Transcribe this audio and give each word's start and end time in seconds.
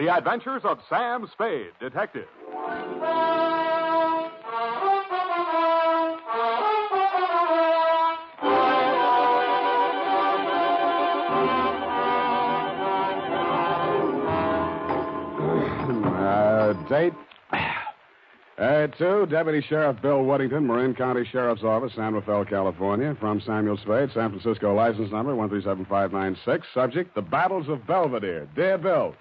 The 0.00 0.08
Adventures 0.08 0.62
of 0.64 0.78
Sam 0.88 1.28
Spade, 1.30 1.72
Detective. 1.78 2.24
Uh, 16.16 16.72
date? 16.88 17.12
Uh, 18.56 18.86
to 18.86 19.26
Deputy 19.26 19.60
Sheriff 19.68 20.00
Bill 20.00 20.22
Woodington, 20.24 20.64
Marin 20.64 20.94
County 20.94 21.28
Sheriff's 21.30 21.62
Office, 21.62 21.92
San 21.94 22.14
Rafael, 22.14 22.46
California. 22.46 23.14
From 23.20 23.42
Samuel 23.42 23.76
Spade, 23.76 24.08
San 24.14 24.30
Francisco 24.30 24.74
license 24.74 25.12
number 25.12 25.36
137596. 25.36 26.66
Subject, 26.72 27.14
The 27.14 27.20
Battles 27.20 27.68
of 27.68 27.86
Belvedere. 27.86 28.48
Dear 28.56 28.78
Bill. 28.78 29.14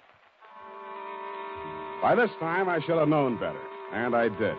By 2.02 2.16
this 2.16 2.30
time, 2.40 2.70
I 2.70 2.80
should 2.80 2.98
have 2.98 3.10
known 3.10 3.36
better, 3.38 3.60
and 3.94 4.16
I 4.16 4.30
did. 4.30 4.56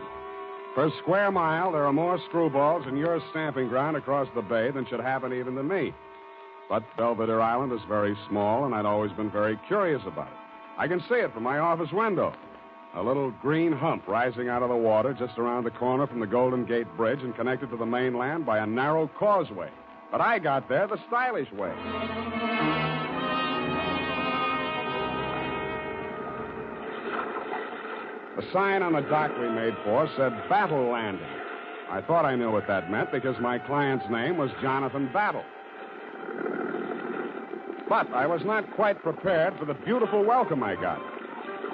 Per 0.74 0.90
square 1.02 1.32
mile, 1.32 1.72
there 1.72 1.86
are 1.86 1.92
more 1.92 2.18
screwballs 2.30 2.86
in 2.86 2.96
your 2.96 3.20
stamping 3.30 3.68
ground 3.68 3.96
across 3.96 4.28
the 4.34 4.42
bay 4.42 4.70
than 4.70 4.86
should 4.86 5.00
happen 5.00 5.32
even 5.32 5.54
to 5.54 5.62
me. 5.62 5.94
But 6.68 6.84
Belvedere 6.96 7.40
Island 7.40 7.72
is 7.72 7.80
very 7.88 8.16
small, 8.28 8.66
and 8.66 8.74
I'd 8.74 8.84
always 8.84 9.10
been 9.12 9.30
very 9.30 9.58
curious 9.66 10.02
about 10.06 10.28
it. 10.28 10.34
I 10.78 10.86
can 10.86 11.00
see 11.08 11.16
it 11.16 11.32
from 11.32 11.42
my 11.42 11.58
office 11.58 11.90
window. 11.92 12.34
A 12.94 13.02
little 13.02 13.30
green 13.42 13.72
hump 13.72 14.06
rising 14.06 14.48
out 14.48 14.62
of 14.62 14.68
the 14.68 14.76
water 14.76 15.14
just 15.14 15.38
around 15.38 15.64
the 15.64 15.70
corner 15.70 16.06
from 16.06 16.20
the 16.20 16.26
Golden 16.26 16.66
Gate 16.66 16.86
Bridge 16.96 17.22
and 17.22 17.34
connected 17.34 17.70
to 17.70 17.76
the 17.76 17.86
mainland 17.86 18.44
by 18.44 18.58
a 18.58 18.66
narrow 18.66 19.08
causeway. 19.18 19.70
But 20.12 20.20
I 20.20 20.38
got 20.38 20.68
there 20.68 20.86
the 20.86 20.98
stylish 21.08 21.50
way. 21.52 21.72
The 28.40 28.52
sign 28.54 28.82
on 28.82 28.94
the 28.94 29.02
dock 29.02 29.36
we 29.38 29.50
made 29.50 29.74
for 29.84 30.08
said 30.16 30.32
Battle 30.48 30.90
Landing. 30.90 31.28
I 31.90 32.00
thought 32.00 32.24
I 32.24 32.36
knew 32.36 32.50
what 32.50 32.66
that 32.68 32.90
meant 32.90 33.12
because 33.12 33.38
my 33.38 33.58
client's 33.58 34.06
name 34.08 34.38
was 34.38 34.48
Jonathan 34.62 35.10
Battle. 35.12 35.44
But 37.86 38.10
I 38.14 38.24
was 38.24 38.40
not 38.46 38.64
quite 38.76 39.02
prepared 39.02 39.58
for 39.58 39.66
the 39.66 39.74
beautiful 39.74 40.24
welcome 40.24 40.62
I 40.62 40.74
got. 40.74 41.02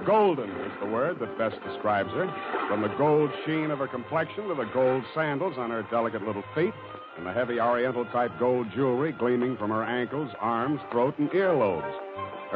Golden 0.04 0.50
is 0.50 0.72
the 0.80 0.88
word 0.88 1.20
that 1.20 1.38
best 1.38 1.54
describes 1.62 2.10
her. 2.10 2.26
From 2.66 2.82
the 2.82 2.92
gold 2.98 3.30
sheen 3.44 3.70
of 3.70 3.78
her 3.78 3.86
complexion 3.86 4.48
to 4.48 4.56
the 4.56 4.68
gold 4.74 5.04
sandals 5.14 5.54
on 5.58 5.70
her 5.70 5.86
delicate 5.88 6.26
little 6.26 6.44
feet, 6.56 6.74
and 7.16 7.24
the 7.24 7.32
heavy 7.32 7.60
oriental 7.60 8.06
type 8.06 8.32
gold 8.40 8.66
jewelry 8.74 9.12
gleaming 9.12 9.56
from 9.56 9.70
her 9.70 9.84
ankles, 9.84 10.32
arms, 10.40 10.80
throat, 10.90 11.16
and 11.18 11.30
earlobes. 11.30 11.94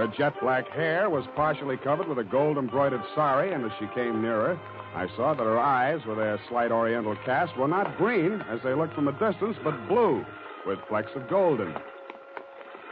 Her 0.00 0.08
jet 0.16 0.32
black 0.40 0.66
hair 0.70 1.10
was 1.10 1.26
partially 1.36 1.76
covered 1.76 2.08
with 2.08 2.16
a 2.16 2.24
gold 2.24 2.56
embroidered 2.56 3.02
sari, 3.14 3.52
and 3.52 3.66
as 3.66 3.70
she 3.78 3.86
came 3.94 4.22
nearer, 4.22 4.58
I 4.94 5.06
saw 5.14 5.34
that 5.34 5.44
her 5.44 5.58
eyes, 5.58 6.00
with 6.06 6.16
their 6.16 6.40
slight 6.48 6.72
oriental 6.72 7.14
cast, 7.26 7.54
were 7.58 7.68
not 7.68 7.98
green, 7.98 8.40
as 8.48 8.60
they 8.64 8.72
looked 8.72 8.94
from 8.94 9.08
a 9.08 9.12
distance, 9.12 9.58
but 9.62 9.88
blue, 9.88 10.24
with 10.66 10.78
flecks 10.88 11.10
of 11.14 11.28
gold 11.28 11.60
in 11.60 11.74
them. 11.74 11.82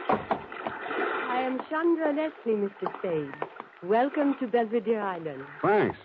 I 0.07 1.41
am 1.43 1.59
Chandra 1.67 2.13
Leslie, 2.13 2.69
Mr. 2.69 2.99
Spade. 2.99 3.33
Welcome 3.81 4.35
to 4.39 4.45
Belvedere 4.45 5.01
Island. 5.01 5.41
Thanks. 5.63 5.97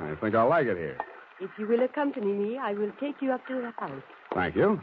I 0.00 0.16
think 0.20 0.34
I'll 0.34 0.48
like 0.48 0.66
it 0.66 0.76
here. 0.76 0.98
If 1.40 1.50
you 1.56 1.68
will 1.68 1.84
accompany 1.84 2.32
me, 2.32 2.58
I 2.58 2.72
will 2.72 2.90
take 2.98 3.22
you 3.22 3.30
up 3.30 3.46
to 3.46 3.54
the 3.60 3.72
house. 3.78 4.02
Thank 4.34 4.56
you. 4.56 4.80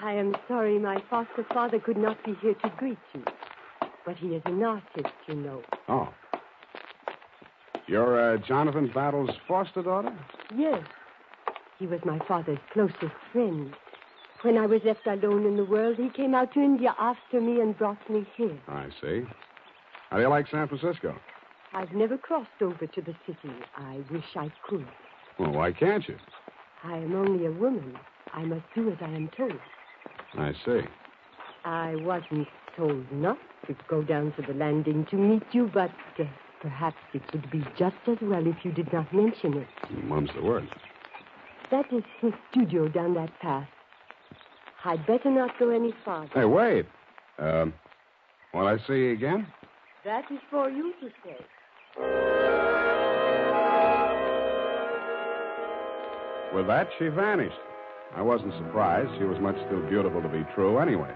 I 0.00 0.12
am 0.12 0.36
sorry 0.46 0.78
my 0.78 1.02
foster 1.10 1.44
father 1.52 1.80
could 1.80 1.96
not 1.96 2.24
be 2.24 2.36
here 2.40 2.54
to 2.54 2.72
greet 2.78 2.98
you. 3.14 3.24
But 4.04 4.16
he 4.16 4.28
is 4.28 4.42
an 4.44 4.62
artist, 4.62 5.14
you 5.26 5.34
know. 5.34 5.62
Oh. 5.88 6.08
You're 7.86 8.34
uh, 8.34 8.38
Jonathan 8.38 8.90
Battle's 8.94 9.30
foster 9.46 9.82
daughter? 9.82 10.12
Yes. 10.54 10.82
He 11.78 11.86
was 11.86 12.00
my 12.04 12.18
father's 12.26 12.58
closest 12.72 13.14
friend. 13.32 13.74
When 14.42 14.58
I 14.58 14.66
was 14.66 14.82
left 14.84 15.06
alone 15.06 15.46
in 15.46 15.56
the 15.56 15.64
world, 15.64 15.96
he 15.96 16.10
came 16.10 16.34
out 16.34 16.52
to 16.54 16.60
India 16.60 16.94
after 16.98 17.40
me 17.40 17.60
and 17.60 17.76
brought 17.76 18.10
me 18.10 18.26
here. 18.36 18.58
I 18.68 18.88
see. 19.00 19.22
How 20.10 20.16
do 20.16 20.22
you 20.22 20.28
like 20.28 20.46
San 20.50 20.68
Francisco? 20.68 21.16
I've 21.72 21.92
never 21.92 22.16
crossed 22.16 22.62
over 22.62 22.86
to 22.86 23.00
the 23.00 23.14
city. 23.26 23.54
I 23.76 24.00
wish 24.10 24.24
I 24.36 24.52
could. 24.68 24.86
Well, 25.38 25.50
why 25.50 25.72
can't 25.72 26.06
you? 26.06 26.16
I 26.84 26.98
am 26.98 27.14
only 27.16 27.46
a 27.46 27.50
woman. 27.50 27.98
I 28.32 28.44
must 28.44 28.64
do 28.74 28.90
as 28.90 28.98
I 29.00 29.08
am 29.08 29.30
told. 29.36 29.58
I 30.34 30.52
see. 30.64 30.80
I 31.64 31.96
wasn't 31.96 32.46
told 32.76 33.10
not 33.10 33.38
to 33.66 33.76
go 33.88 34.02
down 34.02 34.32
to 34.36 34.42
the 34.42 34.54
landing 34.54 35.06
to 35.10 35.16
meet 35.16 35.42
you, 35.52 35.70
but 35.72 35.90
uh, 36.18 36.24
perhaps 36.60 36.96
it 37.12 37.22
would 37.32 37.50
be 37.50 37.64
just 37.78 37.96
as 38.06 38.16
well 38.22 38.46
if 38.46 38.56
you 38.64 38.72
did 38.72 38.92
not 38.92 39.12
mention 39.12 39.54
it. 39.54 39.68
Mum's 40.04 40.30
the 40.34 40.42
word. 40.42 40.68
That 41.70 41.86
is 41.92 42.04
his 42.20 42.32
studio 42.50 42.88
down 42.88 43.14
that 43.14 43.38
path. 43.40 43.68
I'd 44.84 45.06
better 45.06 45.30
not 45.30 45.58
go 45.58 45.70
any 45.70 45.94
farther. 46.04 46.30
Hey, 46.34 46.44
wait. 46.44 46.86
Um, 47.38 47.72
will 48.52 48.66
I 48.66 48.76
see 48.86 48.94
you 48.94 49.12
again? 49.12 49.46
That 50.04 50.24
is 50.30 50.38
for 50.50 50.68
you 50.68 50.92
to 51.00 51.08
say. 51.24 51.36
With 56.54 56.66
that, 56.68 56.88
she 56.98 57.08
vanished. 57.08 57.56
I 58.14 58.22
wasn't 58.22 58.52
surprised. 58.54 59.10
She 59.18 59.24
was 59.24 59.40
much 59.40 59.56
too 59.70 59.84
beautiful 59.88 60.22
to 60.22 60.28
be 60.28 60.44
true 60.54 60.78
anyway. 60.78 61.10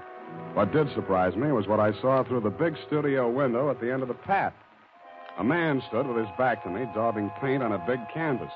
What 0.54 0.72
did 0.72 0.92
surprise 0.94 1.36
me 1.36 1.52
was 1.52 1.68
what 1.68 1.80
I 1.80 1.92
saw 2.00 2.24
through 2.24 2.40
the 2.40 2.50
big 2.50 2.76
studio 2.86 3.30
window 3.30 3.70
at 3.70 3.80
the 3.80 3.92
end 3.92 4.02
of 4.02 4.08
the 4.08 4.14
path. 4.14 4.52
A 5.38 5.44
man 5.44 5.80
stood 5.88 6.06
with 6.06 6.16
his 6.16 6.36
back 6.36 6.64
to 6.64 6.70
me, 6.70 6.84
daubing 6.94 7.30
paint 7.40 7.62
on 7.62 7.72
a 7.72 7.86
big 7.86 8.00
canvas. 8.12 8.50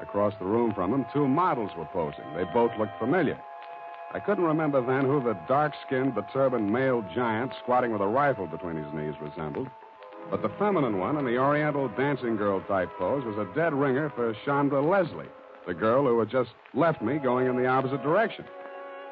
Across 0.00 0.34
the 0.38 0.44
room 0.44 0.74
from 0.74 0.92
him, 0.92 1.06
two 1.12 1.28
models 1.28 1.70
were 1.76 1.84
posing. 1.86 2.24
They 2.34 2.44
both 2.52 2.72
looked 2.78 2.98
familiar. 2.98 3.38
I 4.12 4.18
couldn't 4.18 4.44
remember 4.44 4.84
then 4.84 5.04
who 5.04 5.22
the 5.22 5.38
dark 5.46 5.72
skinned, 5.86 6.14
turbaned 6.32 6.72
male 6.72 7.04
giant 7.14 7.52
squatting 7.62 7.92
with 7.92 8.00
a 8.00 8.06
rifle 8.06 8.46
between 8.46 8.76
his 8.76 8.92
knees 8.92 9.14
resembled. 9.20 9.68
But 10.30 10.42
the 10.42 10.48
feminine 10.58 10.98
one 10.98 11.16
in 11.16 11.24
the 11.24 11.38
Oriental 11.38 11.88
dancing 11.88 12.36
girl 12.36 12.60
type 12.62 12.90
pose 12.98 13.24
was 13.24 13.38
a 13.38 13.54
dead 13.54 13.72
ringer 13.72 14.10
for 14.10 14.34
Chandra 14.44 14.80
Leslie, 14.80 15.28
the 15.66 15.74
girl 15.74 16.04
who 16.04 16.18
had 16.18 16.30
just 16.30 16.50
left 16.74 17.00
me 17.00 17.18
going 17.18 17.46
in 17.46 17.56
the 17.56 17.66
opposite 17.66 18.02
direction. 18.02 18.44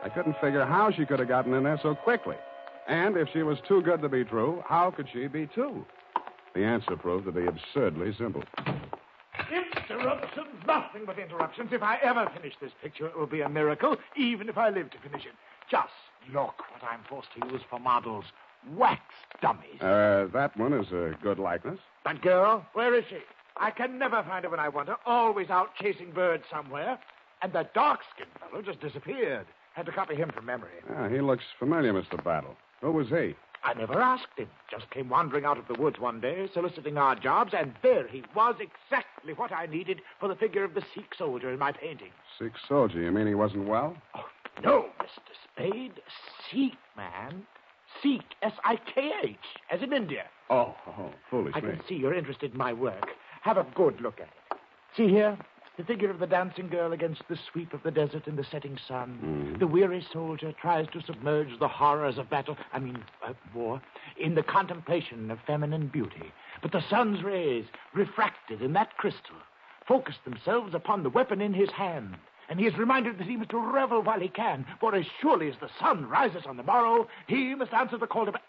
I 0.04 0.10
couldn't 0.10 0.36
figure 0.38 0.66
how 0.66 0.90
she 0.92 1.06
could 1.06 1.18
have 1.18 1.28
gotten 1.28 1.54
in 1.54 1.64
there 1.64 1.80
so 1.82 1.94
quickly. 1.94 2.36
And 2.86 3.16
if 3.16 3.28
she 3.32 3.42
was 3.42 3.56
too 3.66 3.80
good 3.80 4.02
to 4.02 4.08
be 4.10 4.22
true, 4.22 4.62
how 4.66 4.90
could 4.90 5.08
she 5.10 5.26
be 5.26 5.48
two? 5.54 5.86
The 6.54 6.62
answer 6.62 6.94
proved 6.96 7.24
to 7.24 7.32
be 7.32 7.46
absurdly 7.46 8.14
simple. 8.18 8.44
Interruptions, 9.50 10.46
nothing 10.66 11.02
but 11.06 11.18
interruptions. 11.18 11.70
If 11.72 11.82
I 11.82 11.96
ever 12.02 12.30
finish 12.36 12.52
this 12.60 12.72
picture, 12.82 13.06
it 13.06 13.18
will 13.18 13.26
be 13.26 13.40
a 13.40 13.48
miracle, 13.48 13.96
even 14.16 14.48
if 14.50 14.58
I 14.58 14.68
live 14.68 14.90
to 14.90 14.98
finish 14.98 15.24
it. 15.24 15.32
Just 15.70 15.88
look 16.32 16.54
what 16.70 16.82
I'm 16.82 17.00
forced 17.08 17.28
to 17.40 17.48
use 17.50 17.62
for 17.68 17.80
models. 17.80 18.24
Wax 18.76 19.00
dummies. 19.40 19.80
Uh, 19.80 20.28
that 20.32 20.56
one 20.56 20.74
is 20.74 20.90
a 20.92 21.14
good 21.22 21.38
likeness. 21.38 21.78
That 22.04 22.20
girl, 22.20 22.64
where 22.74 22.94
is 22.94 23.04
she? 23.08 23.18
I 23.56 23.70
can 23.70 23.98
never 23.98 24.22
find 24.22 24.44
her 24.44 24.50
when 24.50 24.60
I 24.60 24.68
want 24.68 24.88
her. 24.88 24.96
Always 25.06 25.48
out 25.48 25.74
chasing 25.80 26.12
birds 26.12 26.44
somewhere. 26.50 26.98
And 27.42 27.52
that 27.54 27.72
dark-skinned 27.74 28.30
fellow 28.40 28.62
just 28.62 28.80
disappeared. 28.80 29.46
Had 29.74 29.86
to 29.86 29.92
copy 29.92 30.14
him 30.14 30.30
from 30.30 30.46
memory. 30.46 30.70
Ah, 30.96 31.08
he 31.08 31.20
looks 31.20 31.44
familiar, 31.58 31.92
Mr. 31.92 32.22
Battle. 32.22 32.56
Who 32.80 32.92
was 32.92 33.08
he? 33.08 33.34
I 33.64 33.72
never 33.74 34.00
asked 34.00 34.36
him. 34.36 34.48
Just 34.70 34.90
came 34.90 35.08
wandering 35.08 35.44
out 35.44 35.58
of 35.58 35.66
the 35.66 35.80
woods 35.80 35.98
one 35.98 36.20
day, 36.20 36.48
soliciting 36.52 36.98
odd 36.98 37.22
jobs, 37.22 37.54
and 37.56 37.72
there 37.82 38.06
he 38.06 38.22
was, 38.36 38.56
exactly 38.60 39.32
what 39.32 39.52
I 39.52 39.66
needed 39.66 40.02
for 40.20 40.28
the 40.28 40.34
figure 40.36 40.64
of 40.64 40.74
the 40.74 40.82
Sikh 40.94 41.14
soldier 41.16 41.50
in 41.50 41.58
my 41.58 41.72
painting. 41.72 42.10
Sikh 42.38 42.52
soldier. 42.68 43.00
You 43.00 43.10
mean 43.10 43.26
he 43.26 43.34
wasn't 43.34 43.66
well? 43.66 43.96
Oh, 44.14 44.26
no, 44.62 44.86
Mr. 45.00 45.32
Spade. 45.52 46.00
Sikh, 46.50 46.74
man. 46.96 47.46
Sikh, 48.02 48.34
S-I-K-H, 48.42 49.36
as 49.70 49.82
in 49.82 49.92
India. 49.92 50.24
Oh, 50.50 50.74
oh 50.86 51.10
foolish 51.30 51.54
I 51.56 51.60
me. 51.60 51.70
can 51.70 51.80
see 51.88 51.94
you're 51.94 52.14
interested 52.14 52.52
in 52.52 52.58
my 52.58 52.72
work. 52.72 53.08
Have 53.42 53.56
a 53.56 53.66
good 53.74 54.00
look 54.00 54.20
at 54.20 54.28
it. 54.28 54.58
See 54.96 55.08
here? 55.08 55.38
The 55.76 55.84
figure 55.84 56.10
of 56.10 56.20
the 56.20 56.26
dancing 56.26 56.68
girl 56.68 56.92
against 56.92 57.22
the 57.28 57.36
sweep 57.50 57.74
of 57.74 57.82
the 57.82 57.90
desert 57.90 58.28
in 58.28 58.36
the 58.36 58.44
setting 58.44 58.78
sun. 58.86 59.18
Mm. 59.24 59.58
The 59.58 59.66
weary 59.66 60.06
soldier 60.12 60.52
tries 60.52 60.86
to 60.92 61.02
submerge 61.02 61.58
the 61.58 61.66
horrors 61.66 62.16
of 62.16 62.30
battle, 62.30 62.56
I 62.72 62.78
mean, 62.78 63.02
uh, 63.26 63.32
war, 63.52 63.82
in 64.16 64.36
the 64.36 64.44
contemplation 64.44 65.32
of 65.32 65.40
feminine 65.46 65.88
beauty. 65.88 66.32
But 66.62 66.70
the 66.70 66.84
sun's 66.88 67.24
rays, 67.24 67.64
refracted 67.92 68.62
in 68.62 68.72
that 68.74 68.96
crystal, 68.98 69.34
focus 69.88 70.14
themselves 70.24 70.74
upon 70.74 71.02
the 71.02 71.10
weapon 71.10 71.40
in 71.40 71.52
his 71.52 71.70
hand. 71.70 72.16
And 72.48 72.60
he 72.60 72.66
is 72.66 72.78
reminded 72.78 73.18
that 73.18 73.26
he 73.26 73.36
must 73.36 73.52
revel 73.52 74.02
while 74.02 74.20
he 74.20 74.28
can, 74.28 74.64
for 74.78 74.94
as 74.94 75.06
surely 75.20 75.48
as 75.48 75.56
the 75.60 75.70
sun 75.80 76.06
rises 76.08 76.44
on 76.46 76.56
the 76.56 76.62
morrow, 76.62 77.08
he 77.26 77.54
must 77.54 77.72
answer 77.72 77.98
the 77.98 78.06
call 78.06 78.26
to... 78.26 78.32
ba- 78.32 78.40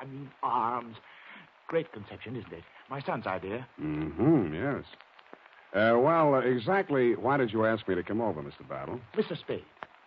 I 0.00 0.04
mean, 0.04 0.30
arms. 0.42 0.96
Great 1.66 1.90
conception, 1.92 2.36
isn't 2.36 2.52
it? 2.52 2.64
My 2.90 3.00
son's 3.00 3.26
idea. 3.26 3.66
Mm-hmm, 3.80 4.54
yes. 4.54 4.84
Uh, 5.74 5.98
well, 5.98 6.34
uh, 6.34 6.38
exactly 6.38 7.14
why 7.16 7.36
did 7.36 7.52
you 7.52 7.64
ask 7.66 7.86
me 7.88 7.94
to 7.96 8.02
come 8.02 8.20
over, 8.20 8.40
Mr. 8.42 8.66
Battle? 8.68 9.00
Mr. 9.16 9.36
Spade, 9.38 9.64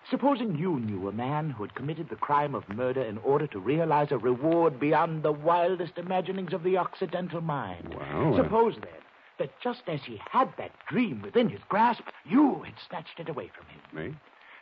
Supposing 0.10 0.56
you 0.56 0.80
knew 0.80 1.10
a 1.10 1.12
man 1.12 1.50
who 1.50 1.64
had 1.64 1.76
committed 1.76 2.08
the 2.10 2.16
crime 2.16 2.56
of 2.56 2.68
murder 2.70 3.02
in 3.02 3.18
order 3.18 3.46
to 3.48 3.60
realize 3.60 4.08
a 4.12 4.18
reward 4.18 4.80
beyond 4.80 5.22
the 5.24 5.34
wildest 5.34 5.98
imaginings 5.98 6.54
of 6.54 6.64
the 6.64 6.78
Occidental 6.78 7.42
mind. 7.42 7.94
Well, 7.94 8.34
uh- 8.34 8.38
Suppose, 8.44 8.76
then, 8.76 8.94
that 9.40 9.52
just 9.62 9.82
as 9.88 10.00
he 10.06 10.22
had 10.32 10.50
that 10.58 10.72
dream 10.88 11.22
within 11.22 11.50
his 11.50 11.60
grasp, 11.68 12.04
you 12.26 12.64
had 12.64 12.76
snatched 12.88 13.20
it 13.20 13.28
away 13.28 13.52
from 13.54 13.66
him. 13.68 14.12
Me? 14.12 14.18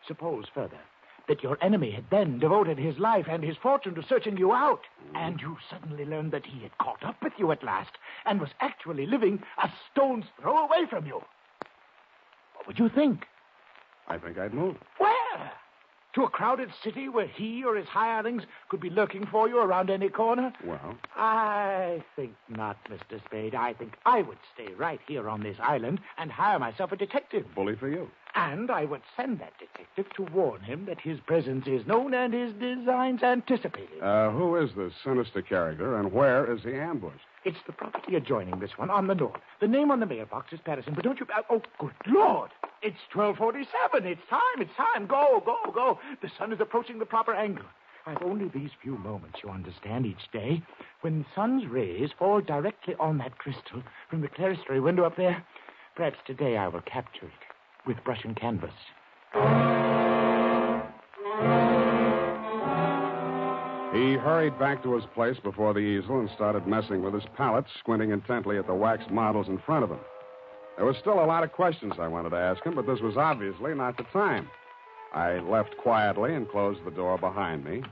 Suppose, 0.07 0.45
further, 0.51 0.79
that 1.27 1.44
your 1.44 1.57
enemy 1.62 1.92
had 1.92 2.06
then 2.10 2.39
devoted 2.39 2.77
his 2.77 2.98
life 3.00 3.25
and 3.30 3.44
his 3.44 3.57
fortune 3.57 3.95
to 3.95 4.04
searching 4.07 4.38
you 4.38 4.54
out, 4.54 4.81
and 5.13 5.42
you 5.42 5.57
suddenly 5.69 6.06
learned 6.06 6.31
that 6.31 6.45
he 6.45 6.62
had 6.62 6.77
caught 6.77 7.04
up 7.04 7.22
with 7.24 7.33
you 7.38 7.51
at 7.51 7.63
last 7.63 7.92
and 8.25 8.39
was 8.39 8.50
actually 8.62 9.06
living 9.06 9.42
a 9.63 9.69
stone's 9.92 10.25
throw 10.39 10.66
away 10.66 10.86
from 10.89 11.06
you. 11.06 11.22
What 12.56 12.68
would 12.68 12.80
you 12.80 12.89
think? 12.89 13.25
I 14.07 14.18
think 14.18 14.38
I'd 14.38 14.54
move. 14.54 14.75
Where? 14.98 15.51
To 16.15 16.23
a 16.23 16.29
crowded 16.29 16.69
city 16.81 17.09
where 17.09 17.27
he 17.27 17.65
or 17.65 17.75
his 17.75 17.88
hirelings 17.88 18.44
could 18.69 18.79
be 18.79 18.89
lurking 18.89 19.25
for 19.25 19.50
you 19.50 19.59
around 19.59 19.89
any 19.89 20.07
corner? 20.07 20.53
Well, 20.65 20.95
I 21.13 22.01
think 22.15 22.31
not, 22.47 22.77
Mr. 22.89 23.21
Spade. 23.25 23.53
I 23.53 23.73
think 23.73 23.95
I 24.06 24.21
would 24.21 24.38
stay 24.53 24.73
right 24.75 25.01
here 25.09 25.27
on 25.27 25.44
this 25.44 25.57
island 25.59 26.00
and 26.17 26.31
hire 26.31 26.57
myself 26.57 26.94
a 26.94 26.95
detective. 26.95 27.45
bully 27.53 27.75
for 27.75 27.89
you. 27.89 28.09
And 28.33 28.71
I 28.71 28.85
would 28.85 29.01
send 29.17 29.39
that 29.39 29.59
detective 29.59 30.06
to 30.15 30.23
warn 30.33 30.62
him 30.62 30.85
that 30.85 31.01
his 31.01 31.19
presence 31.19 31.67
is 31.67 31.85
known 31.85 32.13
and 32.13 32.33
his 32.33 32.53
designs 32.53 33.21
anticipated. 33.21 34.01
Uh, 34.01 34.31
who 34.31 34.56
is 34.56 34.73
this 34.75 34.94
sinister 35.03 35.41
character, 35.41 35.97
and 35.97 36.13
where 36.13 36.50
is 36.50 36.63
he 36.63 36.75
ambushed? 36.75 37.25
It's 37.45 37.57
the 37.68 37.74
property 37.74 38.15
adjoining 38.15 38.59
this 38.59 38.71
one 38.77 38.89
on 38.89 39.07
the 39.07 39.15
north. 39.15 39.39
The 39.62 39.68
name 39.68 39.92
on 39.92 40.00
the 40.00 40.06
mailbox 40.06 40.51
is 40.51 40.59
Patterson, 40.65 40.94
but 40.95 41.03
don't 41.03 41.19
you... 41.19 41.27
Uh, 41.36 41.42
oh, 41.50 41.62
good 41.80 41.94
Lord! 42.07 42.50
It's 42.81 42.97
1247. 43.13 44.06
It's 44.06 44.21
time. 44.30 44.42
It's 44.59 44.71
time. 44.75 45.07
Go, 45.07 45.42
go, 45.45 45.71
go. 45.71 46.00
The 46.21 46.30
sun 46.38 46.51
is 46.51 46.59
approaching 46.59 47.00
the 47.00 47.06
proper 47.06 47.33
angle. 47.33 47.65
I've 48.07 48.21
only 48.24 48.50
these 48.50 48.69
few 48.83 48.97
moments, 48.97 49.39
you 49.44 49.50
understand, 49.50 50.06
each 50.06 50.31
day. 50.31 50.62
When 51.01 51.19
the 51.19 51.25
sun's 51.33 51.65
rays 51.68 52.09
fall 52.19 52.42
directly 52.42 52.95
on 53.00 53.18
that 53.19 53.38
crystal 53.38 53.81
from 54.09 54.21
the 54.21 54.27
clerestory 54.27 54.81
window 54.81 55.06
up 55.06 55.15
there, 55.15 55.44
perhaps 55.95 56.18
today 56.27 56.57
I 56.57 56.68
will 56.68 56.81
capture 56.81 57.25
it 57.25 57.88
with 57.88 58.03
brush 58.03 58.24
and 58.24 58.36
canvas. 58.36 58.74
Hurried 64.25 64.57
back 64.57 64.81
to 64.81 64.95
his 64.95 65.06
place 65.13 65.38
before 65.44 65.75
the 65.75 65.81
easel 65.81 66.19
and 66.19 66.27
started 66.31 66.66
messing 66.66 67.04
with 67.04 67.13
his 67.13 67.25
palette, 67.38 67.66
squinting 67.77 68.10
intently 68.10 68.57
at 68.57 68.66
the 68.66 68.74
wax 68.74 69.04
models 69.12 69.48
in 69.48 69.60
front 69.60 69.83
of 69.83 69.92
him. 69.92 70.00
There 70.77 70.86
was 70.88 70.98
still 70.98 71.24
a 71.24 71.27
lot 71.27 71.44
of 71.44 71.51
questions 71.51 71.94
I 72.00 72.07
wanted 72.07 72.31
to 72.31 72.38
ask 72.38 72.63
him, 72.63 72.74
but 72.74 72.88
this 72.88 73.01
was 73.01 73.18
obviously 73.18 73.75
not 73.75 73.98
the 73.98 74.04
time. 74.06 74.50
I 75.13 75.33
left 75.38 75.77
quietly 75.77 76.33
and 76.33 76.50
closed 76.50 76.83
the 76.83 76.89
door 76.89 77.19
behind 77.19 77.63
me. 77.63 77.83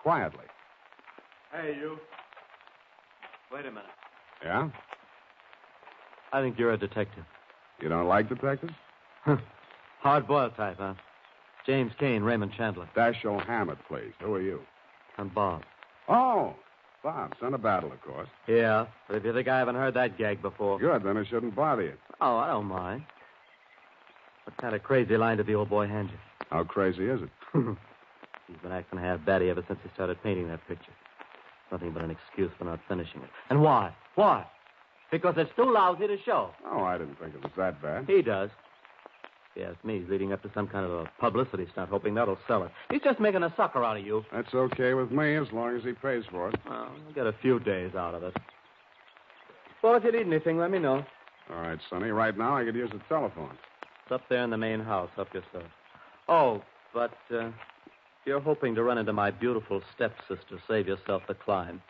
Quietly. 0.00 0.44
Hey, 1.50 1.76
you. 1.76 1.98
Wait 3.52 3.66
a 3.66 3.70
minute. 3.70 3.90
Yeah? 4.44 4.68
I 6.32 6.40
think 6.40 6.56
you're 6.56 6.72
a 6.72 6.78
detective. 6.78 7.24
You 7.82 7.88
don't 7.88 8.06
like 8.06 8.28
detectives? 8.28 8.74
Hard 10.02 10.28
boiled 10.28 10.54
type, 10.54 10.76
huh? 10.78 10.94
James 11.66 11.90
Cain, 11.98 12.22
Raymond 12.22 12.52
Chandler. 12.56 12.88
Dashiell 12.96 13.44
Hammett, 13.44 13.78
please. 13.88 14.12
Who 14.20 14.32
are 14.34 14.40
you? 14.40 14.60
I'm 15.18 15.30
Bob. 15.30 15.64
Oh, 16.08 16.54
Bob, 17.02 17.34
son 17.40 17.54
of 17.54 17.62
battle, 17.62 17.92
of 17.92 18.02
course. 18.02 18.28
Yeah, 18.46 18.86
but 19.08 19.16
if 19.16 19.24
you 19.24 19.32
think 19.32 19.48
I 19.48 19.58
haven't 19.58 19.76
heard 19.76 19.94
that 19.94 20.18
gag 20.18 20.42
before. 20.42 20.78
Good, 20.78 21.02
then 21.02 21.16
it 21.16 21.26
shouldn't 21.28 21.54
bother 21.56 21.82
you. 21.82 21.94
Oh, 22.20 22.36
I 22.36 22.48
don't 22.48 22.66
mind. 22.66 23.04
What 24.44 24.56
kind 24.58 24.74
of 24.74 24.82
crazy 24.82 25.16
line 25.16 25.36
did 25.38 25.46
the 25.46 25.54
old 25.54 25.70
boy 25.70 25.86
hand 25.86 26.10
you? 26.10 26.18
How 26.50 26.64
crazy 26.64 27.06
is 27.08 27.20
it? 27.22 27.28
He's 28.48 28.56
been 28.62 28.72
acting 28.72 28.98
half 28.98 29.24
batty 29.24 29.48
ever 29.48 29.64
since 29.66 29.78
he 29.82 29.88
started 29.94 30.22
painting 30.22 30.48
that 30.48 30.66
picture. 30.66 30.92
Nothing 31.70 31.92
but 31.92 32.02
an 32.02 32.10
excuse 32.10 32.50
for 32.58 32.64
not 32.64 32.80
finishing 32.88 33.22
it. 33.22 33.30
And 33.48 33.62
why? 33.62 33.94
Why? 34.16 34.44
Because 35.10 35.34
it's 35.38 35.50
too 35.54 35.72
lousy 35.72 36.06
to 36.08 36.16
show. 36.24 36.50
Oh, 36.66 36.82
I 36.82 36.98
didn't 36.98 37.18
think 37.20 37.34
it 37.34 37.42
was 37.42 37.52
that 37.56 37.80
bad. 37.80 38.06
He 38.08 38.22
does. 38.22 38.50
If 39.50 39.62
you 39.62 39.68
ask 39.68 39.84
me, 39.84 40.00
he's 40.00 40.08
leading 40.08 40.32
up 40.32 40.42
to 40.42 40.50
some 40.54 40.68
kind 40.68 40.86
of 40.86 40.92
a 40.92 41.10
publicity 41.18 41.66
stunt, 41.72 41.90
hoping 41.90 42.14
that'll 42.14 42.38
sell 42.46 42.62
it. 42.62 42.70
He's 42.90 43.02
just 43.02 43.18
making 43.18 43.42
a 43.42 43.52
sucker 43.56 43.82
out 43.84 43.96
of 43.96 44.06
you. 44.06 44.24
That's 44.32 44.54
okay 44.54 44.94
with 44.94 45.10
me 45.10 45.36
as 45.36 45.48
long 45.52 45.76
as 45.76 45.82
he 45.82 45.92
pays 45.92 46.22
for 46.30 46.50
it. 46.50 46.56
Well, 46.68 46.88
you'll 47.04 47.14
get 47.14 47.26
a 47.26 47.34
few 47.42 47.58
days 47.58 47.94
out 47.96 48.14
of 48.14 48.22
it. 48.22 48.36
Well, 49.82 49.96
if 49.96 50.04
you 50.04 50.12
need 50.12 50.26
anything, 50.26 50.58
let 50.58 50.70
me 50.70 50.78
know. 50.78 51.04
All 51.50 51.60
right, 51.62 51.78
Sonny. 51.88 52.10
Right 52.10 52.36
now, 52.36 52.56
I 52.58 52.64
could 52.64 52.76
use 52.76 52.90
the 52.92 53.00
telephone. 53.08 53.56
It's 54.04 54.12
up 54.12 54.22
there 54.28 54.44
in 54.44 54.50
the 54.50 54.58
main 54.58 54.80
house. 54.80 55.10
Help 55.16 55.34
yourself. 55.34 55.64
Oh, 56.28 56.62
but 56.94 57.16
uh, 57.34 57.50
you're 58.24 58.40
hoping 58.40 58.74
to 58.76 58.84
run 58.84 58.98
into 58.98 59.12
my 59.12 59.32
beautiful 59.32 59.82
stepsister, 59.94 60.60
save 60.68 60.86
yourself 60.86 61.22
the 61.26 61.34
climb. 61.34 61.82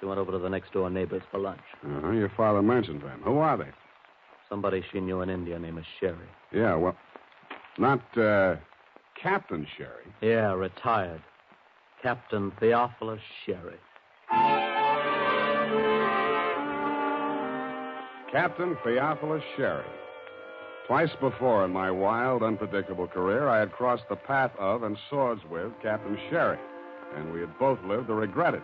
She 0.00 0.06
went 0.06 0.20
over 0.20 0.32
to 0.32 0.38
the 0.38 0.48
next 0.48 0.72
door 0.72 0.88
neighbors 0.88 1.22
for 1.30 1.38
lunch. 1.38 1.60
Uh-huh. 1.84 2.12
Your 2.12 2.30
father 2.36 2.62
mentioned 2.62 3.02
them. 3.02 3.20
Who 3.24 3.38
are 3.38 3.58
they? 3.58 3.70
Somebody 4.48 4.82
she 4.90 5.00
knew 5.00 5.20
in 5.20 5.28
India 5.28 5.58
named 5.58 5.84
Sherry. 6.00 6.16
Yeah, 6.52 6.76
well, 6.76 6.96
not 7.78 8.00
uh, 8.16 8.56
Captain 9.20 9.66
Sherry. 9.76 10.04
Yeah, 10.20 10.54
retired. 10.54 11.22
Captain 12.02 12.52
Theophilus 12.60 13.20
Sherry. 13.44 13.78
Captain 18.32 18.76
Theophilus 18.84 19.42
Sherry. 19.56 19.84
Twice 20.86 21.10
before 21.20 21.64
in 21.64 21.70
my 21.70 21.90
wild, 21.90 22.42
unpredictable 22.42 23.06
career, 23.06 23.48
I 23.48 23.58
had 23.58 23.72
crossed 23.72 24.08
the 24.08 24.16
path 24.16 24.52
of 24.58 24.82
and 24.84 24.96
swords 25.10 25.42
with 25.50 25.72
Captain 25.82 26.16
Sherry, 26.30 26.58
and 27.16 27.32
we 27.32 27.40
had 27.40 27.58
both 27.58 27.78
lived 27.84 28.06
to 28.06 28.14
regret 28.14 28.54
it. 28.54 28.62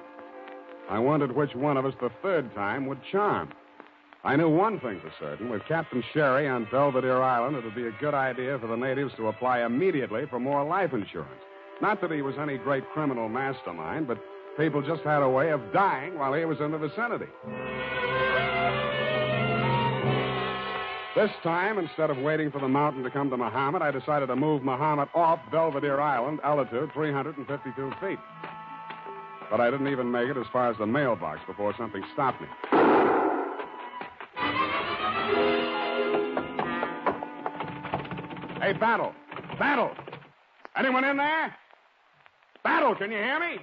I 0.89 0.99
wondered 0.99 1.35
which 1.35 1.55
one 1.55 1.77
of 1.77 1.85
us 1.85 1.95
the 2.01 2.11
third 2.23 2.55
time 2.55 2.87
would 2.87 3.01
charm. 3.11 3.53
I 4.25 4.37
knew 4.37 4.49
one 4.49 4.81
thing 4.81 5.01
for 5.01 5.13
certain. 5.21 5.51
With 5.51 5.67
Captain 5.69 6.03
Sherry 6.15 6.49
on 6.49 6.67
Belvedere 6.71 7.21
Island, 7.21 7.57
it 7.57 7.65
would 7.65 7.75
be 7.75 7.87
a 7.87 7.93
good 8.01 8.15
idea 8.15 8.59
for 8.59 8.67
the 8.67 8.77
natives 8.77 9.13
to 9.19 9.29
apply 9.29 9.67
immediately 9.67 10.25
for 10.31 10.41
more 10.41 10.65
life 10.65 10.95
insurance. 10.95 11.43
Not 11.83 12.01
that 12.01 12.11
he 12.11 12.23
was 12.23 12.35
any 12.41 12.57
great 12.57 12.89
criminal 12.91 13.29
mastermind, 13.29 14.07
but 14.07 14.19
people 14.57 14.81
just 14.81 15.03
had 15.03 15.23
a 15.23 15.29
way 15.29 15.51
of 15.51 15.61
dying 15.75 16.19
while 16.19 16.33
he 16.33 16.47
was 16.47 16.59
in 16.61 16.73
the 16.73 16.79
vicinity. 16.79 17.27
This 21.15 21.31
time, 21.43 21.79
instead 21.79 22.09
of 22.09 22.17
waiting 22.17 22.51
for 22.51 22.61
the 22.61 22.69
mountain 22.69 23.03
to 23.03 23.11
come 23.11 23.29
to 23.29 23.37
Muhammad, 23.37 23.83
I 23.83 23.91
decided 23.91 24.27
to 24.29 24.37
move 24.37 24.63
Muhammad 24.63 25.11
off 25.15 25.39
Belvedere 25.53 26.01
Island, 26.01 26.41
altitude 26.43 26.91
352 26.95 27.93
feet. 28.01 28.19
But 29.51 29.61
I 29.61 29.71
didn't 29.71 29.89
even 29.89 30.11
make 30.11 30.29
it 30.31 30.39
as 30.39 30.47
far 30.51 30.71
as 30.71 30.79
the 30.79 30.87
mailbox 30.87 31.41
before 31.47 31.75
something 31.77 32.03
stopped 32.15 32.41
me. 32.41 32.49
Hey, 38.65 38.73
Battle! 38.73 39.13
Battle! 39.59 39.91
Anyone 40.75 41.05
in 41.05 41.19
there? 41.19 41.55
Battle, 42.63 42.95
can 42.95 43.11
you 43.11 43.19
hear 43.19 43.39
me? 43.39 43.59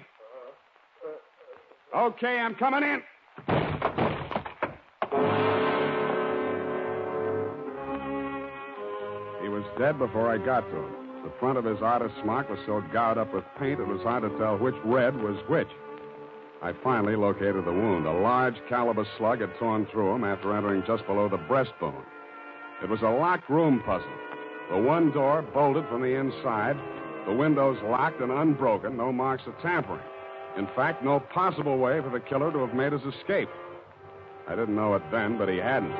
Okay, 1.97 2.37
I'm 2.37 2.53
coming 2.53 2.83
in. 2.83 3.01
He 9.41 9.49
was 9.49 9.63
dead 9.79 9.97
before 9.97 10.29
I 10.29 10.37
got 10.37 10.69
to 10.69 10.75
him. 10.75 10.93
The 11.23 11.31
front 11.39 11.57
of 11.57 11.65
his 11.65 11.81
artist's 11.81 12.19
smock 12.21 12.47
was 12.47 12.59
so 12.67 12.83
gouged 12.93 13.17
up 13.17 13.33
with 13.33 13.43
paint 13.59 13.79
it 13.79 13.87
was 13.87 14.01
hard 14.03 14.21
to 14.21 14.29
tell 14.37 14.59
which 14.59 14.75
red 14.85 15.15
was 15.15 15.35
which. 15.49 15.69
I 16.61 16.73
finally 16.83 17.15
located 17.15 17.65
the 17.65 17.73
wound. 17.73 18.05
A 18.05 18.11
large 18.11 18.57
caliber 18.69 19.07
slug 19.17 19.41
had 19.41 19.49
torn 19.57 19.87
through 19.91 20.13
him 20.13 20.23
after 20.23 20.55
entering 20.55 20.83
just 20.85 21.07
below 21.07 21.27
the 21.27 21.37
breastbone. 21.37 22.05
It 22.83 22.89
was 22.89 23.01
a 23.01 23.09
locked 23.09 23.49
room 23.49 23.81
puzzle. 23.83 24.30
The 24.71 24.77
one 24.77 25.11
door 25.11 25.41
bolted 25.53 25.85
from 25.89 26.01
the 26.01 26.17
inside, 26.17 26.77
the 27.25 27.33
windows 27.33 27.77
locked 27.83 28.21
and 28.21 28.31
unbroken, 28.31 28.95
no 28.95 29.11
marks 29.11 29.45
of 29.45 29.53
tampering. 29.61 29.99
In 30.57 30.65
fact, 30.75 31.03
no 31.03 31.19
possible 31.19 31.77
way 31.77 31.99
for 31.99 32.09
the 32.09 32.21
killer 32.21 32.53
to 32.53 32.59
have 32.59 32.73
made 32.73 32.93
his 32.93 33.01
escape. 33.01 33.49
I 34.47 34.55
didn't 34.55 34.73
know 34.73 34.95
it 34.95 35.01
then, 35.11 35.37
but 35.37 35.49
he 35.49 35.57
hadn't. 35.57 35.91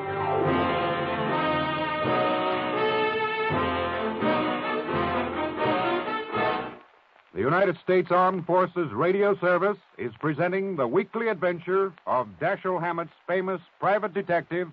The 7.34 7.40
United 7.40 7.76
States 7.84 8.10
Armed 8.10 8.46
Forces 8.46 8.90
Radio 8.92 9.36
Service 9.38 9.78
is 9.98 10.12
presenting 10.18 10.76
the 10.76 10.86
weekly 10.86 11.28
adventure 11.28 11.92
of 12.06 12.26
Dashiell 12.40 12.80
Hammett's 12.80 13.12
famous 13.26 13.60
private 13.80 14.14
detective, 14.14 14.68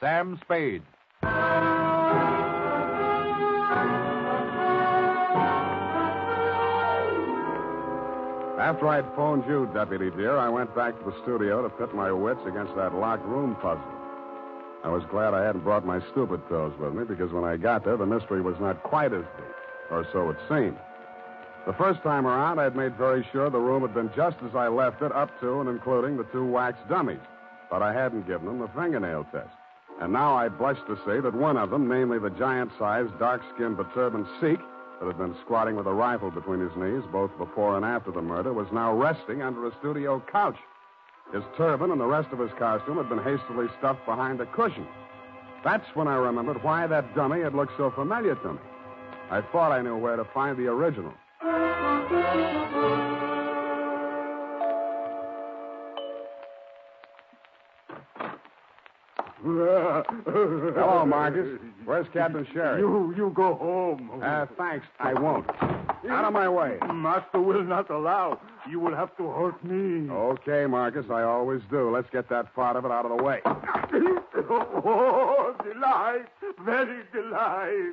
Sam 0.00 0.38
Spade. 0.42 0.82
After 8.62 8.86
I'd 8.86 9.16
phoned 9.16 9.42
you, 9.48 9.68
Deputy 9.74 10.08
dear, 10.12 10.38
I 10.38 10.48
went 10.48 10.72
back 10.72 10.96
to 10.96 11.04
the 11.04 11.22
studio 11.24 11.62
to 11.62 11.68
pit 11.68 11.92
my 11.96 12.12
wits 12.12 12.38
against 12.46 12.76
that 12.76 12.94
locked 12.94 13.26
room 13.26 13.56
puzzle. 13.56 13.82
I 14.84 14.88
was 14.88 15.02
glad 15.10 15.34
I 15.34 15.44
hadn't 15.44 15.64
brought 15.64 15.84
my 15.84 16.00
stupid 16.12 16.40
toes 16.48 16.72
with 16.78 16.94
me 16.94 17.02
because 17.02 17.32
when 17.32 17.42
I 17.42 17.56
got 17.56 17.84
there, 17.84 17.96
the 17.96 18.06
mystery 18.06 18.40
was 18.40 18.54
not 18.60 18.80
quite 18.84 19.12
as 19.12 19.24
deep, 19.36 19.56
or 19.90 20.06
so 20.12 20.30
it 20.30 20.36
seemed. 20.48 20.78
The 21.66 21.72
first 21.72 22.04
time 22.04 22.24
around, 22.24 22.60
I'd 22.60 22.76
made 22.76 22.94
very 22.94 23.26
sure 23.32 23.50
the 23.50 23.58
room 23.58 23.82
had 23.82 23.94
been 23.94 24.12
just 24.14 24.36
as 24.48 24.54
I 24.54 24.68
left 24.68 25.02
it, 25.02 25.10
up 25.10 25.40
to 25.40 25.58
and 25.60 25.68
including 25.68 26.16
the 26.16 26.24
two 26.30 26.44
wax 26.44 26.78
dummies. 26.88 27.18
But 27.68 27.82
I 27.82 27.92
hadn't 27.92 28.28
given 28.28 28.46
them 28.46 28.60
the 28.60 28.68
fingernail 28.68 29.26
test. 29.32 29.50
And 30.00 30.12
now 30.12 30.36
I 30.36 30.48
blush 30.48 30.78
to 30.86 30.96
say 31.04 31.18
that 31.18 31.34
one 31.34 31.56
of 31.56 31.70
them, 31.70 31.88
namely 31.88 32.20
the 32.20 32.30
giant 32.30 32.70
sized, 32.78 33.18
dark 33.18 33.42
skinned, 33.56 33.76
but 33.76 33.92
turbaned 33.92 34.26
Sikh, 34.40 34.60
that 35.02 35.08
had 35.08 35.18
been 35.18 35.36
squatting 35.44 35.74
with 35.74 35.88
a 35.88 35.92
rifle 35.92 36.30
between 36.30 36.60
his 36.60 36.70
knees 36.76 37.02
both 37.10 37.36
before 37.36 37.76
and 37.76 37.84
after 37.84 38.12
the 38.12 38.22
murder, 38.22 38.52
was 38.52 38.68
now 38.72 38.94
resting 38.94 39.42
under 39.42 39.66
a 39.66 39.76
studio 39.80 40.22
couch. 40.30 40.54
His 41.32 41.42
turban 41.56 41.90
and 41.90 42.00
the 42.00 42.06
rest 42.06 42.28
of 42.30 42.38
his 42.38 42.52
costume 42.56 42.98
had 42.98 43.08
been 43.08 43.18
hastily 43.18 43.66
stuffed 43.78 44.06
behind 44.06 44.40
a 44.40 44.46
cushion. 44.46 44.86
That's 45.64 45.86
when 45.94 46.06
I 46.06 46.14
remembered 46.14 46.62
why 46.62 46.86
that 46.86 47.16
dummy 47.16 47.40
had 47.40 47.52
looked 47.52 47.76
so 47.76 47.90
familiar 47.90 48.36
to 48.36 48.52
me. 48.52 48.60
I 49.28 49.40
thought 49.50 49.72
I 49.72 49.82
knew 49.82 49.96
where 49.96 50.14
to 50.14 50.24
find 50.32 50.56
the 50.56 50.68
original. 50.68 51.14
Hello, 59.42 61.04
Marcus. 61.04 61.58
Where's 61.84 62.06
Captain 62.12 62.46
Sherry? 62.52 62.80
You, 62.80 63.14
you 63.16 63.32
go 63.34 63.54
home. 63.54 64.20
Uh, 64.22 64.46
thanks. 64.56 64.86
I 65.00 65.14
won't. 65.14 65.48
Out 66.08 66.24
of 66.24 66.32
my 66.32 66.48
way. 66.48 66.78
Master 66.92 67.40
will 67.40 67.64
not 67.64 67.90
allow. 67.90 68.40
You 68.68 68.80
will 68.80 68.94
have 68.94 69.16
to 69.16 69.28
hurt 69.28 69.62
me. 69.64 70.08
Okay, 70.10 70.66
Marcus. 70.66 71.06
I 71.10 71.22
always 71.22 71.60
do. 71.70 71.90
Let's 71.90 72.08
get 72.10 72.28
that 72.28 72.54
part 72.54 72.76
of 72.76 72.84
it 72.84 72.90
out 72.90 73.04
of 73.04 73.16
the 73.16 73.22
way. 73.22 73.40
oh, 73.46 75.54
delight. 75.64 76.26
Very 76.64 77.02
delight. 77.12 77.92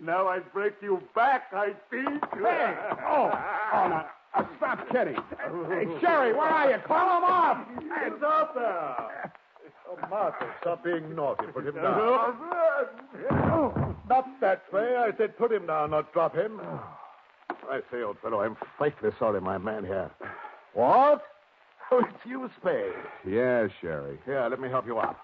Now 0.00 0.28
I 0.28 0.38
break 0.38 0.74
you 0.80 1.02
back, 1.14 1.44
I 1.52 1.72
think. 1.90 2.22
Hey! 2.34 2.74
Oh, 3.06 3.30
oh, 3.74 3.88
now, 3.88 4.06
uh, 4.34 4.44
stop 4.56 4.88
kidding. 4.90 5.14
Hey, 5.14 5.86
Sherry, 6.00 6.32
where 6.32 6.48
are 6.48 6.70
you? 6.70 6.78
Call 6.86 7.18
him 7.18 7.24
off. 7.24 7.66
Hey, 7.78 8.08
stop 8.18 8.54
there. 8.54 9.32
Oh, 9.88 9.96
Martha, 10.10 10.46
stop 10.60 10.84
being 10.84 11.14
naughty. 11.14 11.46
Put 11.52 11.66
him 11.66 11.74
down. 11.74 12.00
Oh, 12.00 13.94
Not 14.08 14.26
that 14.40 14.62
way. 14.72 14.96
I 14.96 15.10
said 15.16 15.36
put 15.38 15.52
him 15.52 15.66
down, 15.66 15.90
not 15.90 16.12
drop 16.12 16.34
him. 16.34 16.60
I 17.70 17.80
say, 17.90 18.02
old 18.02 18.18
fellow, 18.20 18.40
I'm 18.40 18.56
frightfully 18.78 19.12
sorry 19.18 19.40
my 19.40 19.58
man 19.58 19.84
here. 19.84 20.10
What? 20.74 21.22
Oh, 21.90 21.98
it's 22.00 22.26
you, 22.26 22.50
Spade. 22.60 22.92
Yeah, 23.26 23.68
Sherry. 23.80 24.18
Here, 24.24 24.46
let 24.50 24.60
me 24.60 24.68
help 24.68 24.86
you 24.86 24.98
out. 24.98 25.16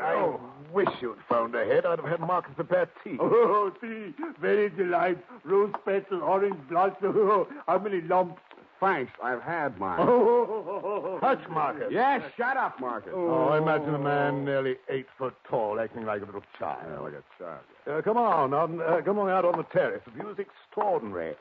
I 0.00 0.14
oh. 0.14 0.40
wish 0.72 0.88
you'd 1.00 1.18
phoned 1.28 1.54
ahead. 1.54 1.86
I'd 1.86 1.98
have 1.98 2.08
had 2.08 2.20
Marcus 2.20 2.52
prepare 2.54 2.88
tea. 3.02 3.16
Oh, 3.20 3.72
see, 3.80 4.14
very 4.40 4.70
delight. 4.70 5.18
Rose 5.44 5.72
petal, 5.84 6.22
orange 6.22 6.56
blossom. 6.68 7.14
Oh, 7.16 7.48
how 7.66 7.78
many 7.78 8.00
lumps? 8.02 8.40
Thanks. 8.84 9.12
I've 9.22 9.42
had 9.42 9.78
mine. 9.78 9.98
Oh, 10.00 11.18
Touch, 11.20 11.40
Marcus. 11.48 11.88
Yeah, 11.90 12.20
shut 12.36 12.56
up, 12.56 12.78
Marcus. 12.80 13.12
Oh, 13.14 13.54
imagine 13.54 13.94
a 13.94 13.98
man 13.98 14.44
nearly 14.44 14.76
eight 14.90 15.06
foot 15.18 15.34
tall 15.48 15.80
acting 15.80 16.04
like 16.04 16.22
a 16.22 16.26
little 16.26 16.42
child. 16.58 16.82
Yeah, 16.90 16.98
like 16.98 17.14
a 17.14 17.42
child. 17.42 17.60
Uh, 17.86 18.02
come 18.02 18.16
on, 18.16 18.52
on 18.52 18.80
uh, 18.80 19.00
come 19.04 19.18
on 19.18 19.30
out 19.30 19.44
on 19.44 19.56
the 19.56 19.64
terrace. 19.64 20.02
The 20.04 20.10
view 20.10 20.28
is 20.30 20.38
extraordinary. 20.38 21.34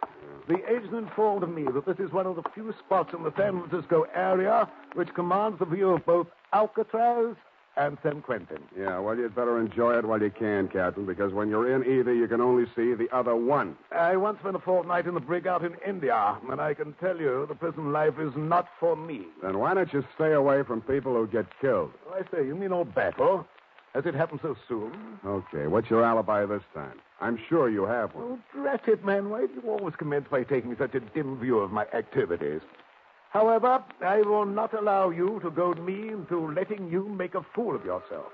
The 0.48 0.60
agent 0.70 0.94
informed 0.94 1.54
me 1.54 1.66
that 1.74 1.86
this 1.86 1.98
is 2.00 2.12
one 2.14 2.26
of 2.28 2.36
the 2.38 2.44
few 2.54 2.74
spots 2.86 3.14
in 3.14 3.24
the 3.24 3.34
San 3.38 3.68
Francisco 3.68 4.06
area 4.16 4.70
which 4.94 5.10
commands 5.14 5.60
the 5.60 5.66
view 5.66 5.90
of 5.90 6.06
both 6.06 6.28
Alcatraz 6.54 7.36
and 7.76 7.98
San 8.04 8.22
Quentin. 8.22 8.60
Yeah, 8.78 9.00
well, 9.00 9.18
you'd 9.18 9.36
better 9.36 9.60
enjoy 9.60 9.98
it 9.98 10.06
while 10.06 10.22
you 10.22 10.30
can, 10.30 10.68
Captain, 10.68 11.06
because 11.06 11.34
when 11.34 11.50
you're 11.50 11.74
in 11.74 12.00
either, 12.00 12.14
you 12.14 12.28
can 12.28 12.42
only 12.42 12.66
see 12.76 12.94
the 12.94 13.08
other 13.12 13.36
one. 13.36 13.76
I 13.92 14.16
once 14.16 14.40
spent 14.40 14.56
a 14.56 14.60
fortnight 14.60 15.08
in 15.08 15.14
the 15.14 15.20
brig 15.20 15.48
out 15.48 15.64
in 15.64 15.76
India, 15.86 16.38
and 16.50 16.62
I 16.62 16.74
can 16.74 16.94
tell 16.94 17.18
you 17.18 17.46
the 17.48 17.56
prison 17.56 17.92
life 17.92 18.20
is 18.20 18.34
not 18.36 18.68
for 18.80 18.96
me. 18.96 19.24
Then 19.42 19.60
why 19.60 19.74
don't 19.74 19.92
you 19.92 20.04
stay 20.16 20.34
away 20.34 20.64
from 20.64 20.82
people 20.82 21.14
who 21.14 21.28
get 21.28 21.46
killed? 21.60 21.92
Oh, 22.08 22.20
I 22.20 22.22
say, 22.32 22.46
you 22.46 22.56
mean 22.56 22.72
old 22.72 22.94
battle? 22.94 23.46
Has 23.94 24.06
it 24.08 24.16
happened 24.16 24.40
so 24.42 24.56
soon? 24.68 25.20
Okay, 25.24 25.68
what's 25.68 25.90
your 25.90 26.04
alibi 26.04 26.46
this 26.46 26.64
time? 26.74 27.00
I'm 27.22 27.40
sure 27.48 27.70
you 27.70 27.86
have 27.86 28.14
one. 28.16 28.24
Oh, 28.24 28.40
drat 28.52 28.88
it, 28.88 29.06
man. 29.06 29.30
Why 29.30 29.46
do 29.46 29.54
you 29.54 29.70
always 29.70 29.96
commence 29.96 30.26
by 30.30 30.44
taking 30.44 30.76
such 30.78 30.96
a 30.96 31.00
dim 31.00 31.40
view 31.40 31.60
of 31.60 31.72
my 31.72 31.86
activities? 31.94 32.62
However, 33.34 33.84
I 34.06 34.22
will 34.22 34.46
not 34.46 34.76
allow 34.76 35.10
you 35.10 35.40
to 35.42 35.50
goad 35.50 35.80
me 35.84 36.10
into 36.10 36.52
letting 36.54 36.88
you 36.90 37.10
make 37.10 37.34
a 37.34 37.44
fool 37.56 37.76
of 37.76 37.84
yourself. 37.84 38.32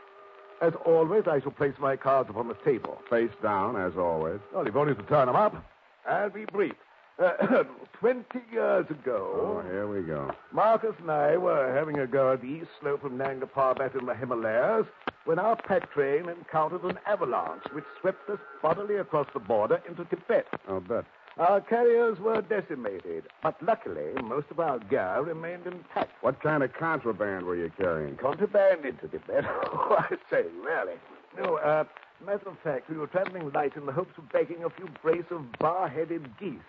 As 0.61 0.73
always, 0.85 1.23
I 1.25 1.39
shall 1.39 1.51
place 1.51 1.75
my 1.79 1.95
cards 1.95 2.29
upon 2.29 2.49
the 2.49 2.57
table. 2.65 3.01
Face 3.09 3.31
down, 3.41 3.77
as 3.77 3.93
always. 3.97 4.41
Well, 4.53 4.65
you've 4.65 4.75
only 4.75 4.93
to 4.95 5.03
turn 5.03 5.27
them 5.27 5.37
up. 5.37 5.63
I'll 6.05 6.29
be 6.29 6.43
brief. 6.43 6.73
Uh, 7.17 7.63
Twenty 7.99 8.39
years 8.51 8.89
ago. 8.89 9.61
Oh, 9.63 9.69
here 9.69 9.87
we 9.87 10.01
go. 10.03 10.31
Marcus 10.53 10.95
and 11.01 11.11
I 11.11 11.35
were 11.35 11.73
having 11.73 11.99
a 11.99 12.07
go 12.07 12.31
at 12.31 12.41
the 12.41 12.47
east 12.47 12.69
slope 12.79 13.03
of 13.03 13.11
Nanga 13.11 13.45
Parbat 13.45 13.99
in 13.99 14.05
the 14.05 14.15
Himalayas 14.15 14.85
when 15.25 15.37
our 15.37 15.57
pack 15.57 15.91
train 15.93 16.29
encountered 16.29 16.83
an 16.83 16.97
avalanche 17.05 17.63
which 17.73 17.83
swept 17.99 18.29
us 18.29 18.39
bodily 18.61 18.95
across 18.95 19.27
the 19.33 19.39
border 19.41 19.81
into 19.87 20.05
Tibet. 20.05 20.45
I'll 20.69 20.79
bet. 20.79 21.03
Our 21.37 21.61
carriers 21.61 22.19
were 22.19 22.41
decimated, 22.41 23.23
but 23.41 23.55
luckily 23.63 24.11
most 24.23 24.47
of 24.51 24.59
our 24.59 24.79
gear 24.79 25.21
remained 25.21 25.65
intact. 25.67 26.11
What 26.21 26.41
kind 26.41 26.63
of 26.63 26.73
contraband 26.73 27.45
were 27.45 27.55
you 27.55 27.71
carrying? 27.77 28.17
Contraband 28.17 28.85
into 28.85 29.07
the 29.07 29.19
Tibet? 29.19 29.45
Oh, 29.71 29.95
I 29.97 30.15
say, 30.29 30.45
really. 30.63 30.95
No, 31.37 31.55
uh, 31.57 31.85
matter 32.25 32.49
of 32.49 32.59
fact, 32.59 32.89
we 32.89 32.97
were 32.97 33.07
traveling 33.07 33.51
light 33.53 33.75
in 33.77 33.85
the 33.85 33.91
hopes 33.91 34.17
of 34.17 34.29
bagging 34.31 34.63
a 34.63 34.69
few 34.69 34.87
brace 35.01 35.25
of 35.31 35.45
bar-headed 35.59 36.37
geese. 36.39 36.59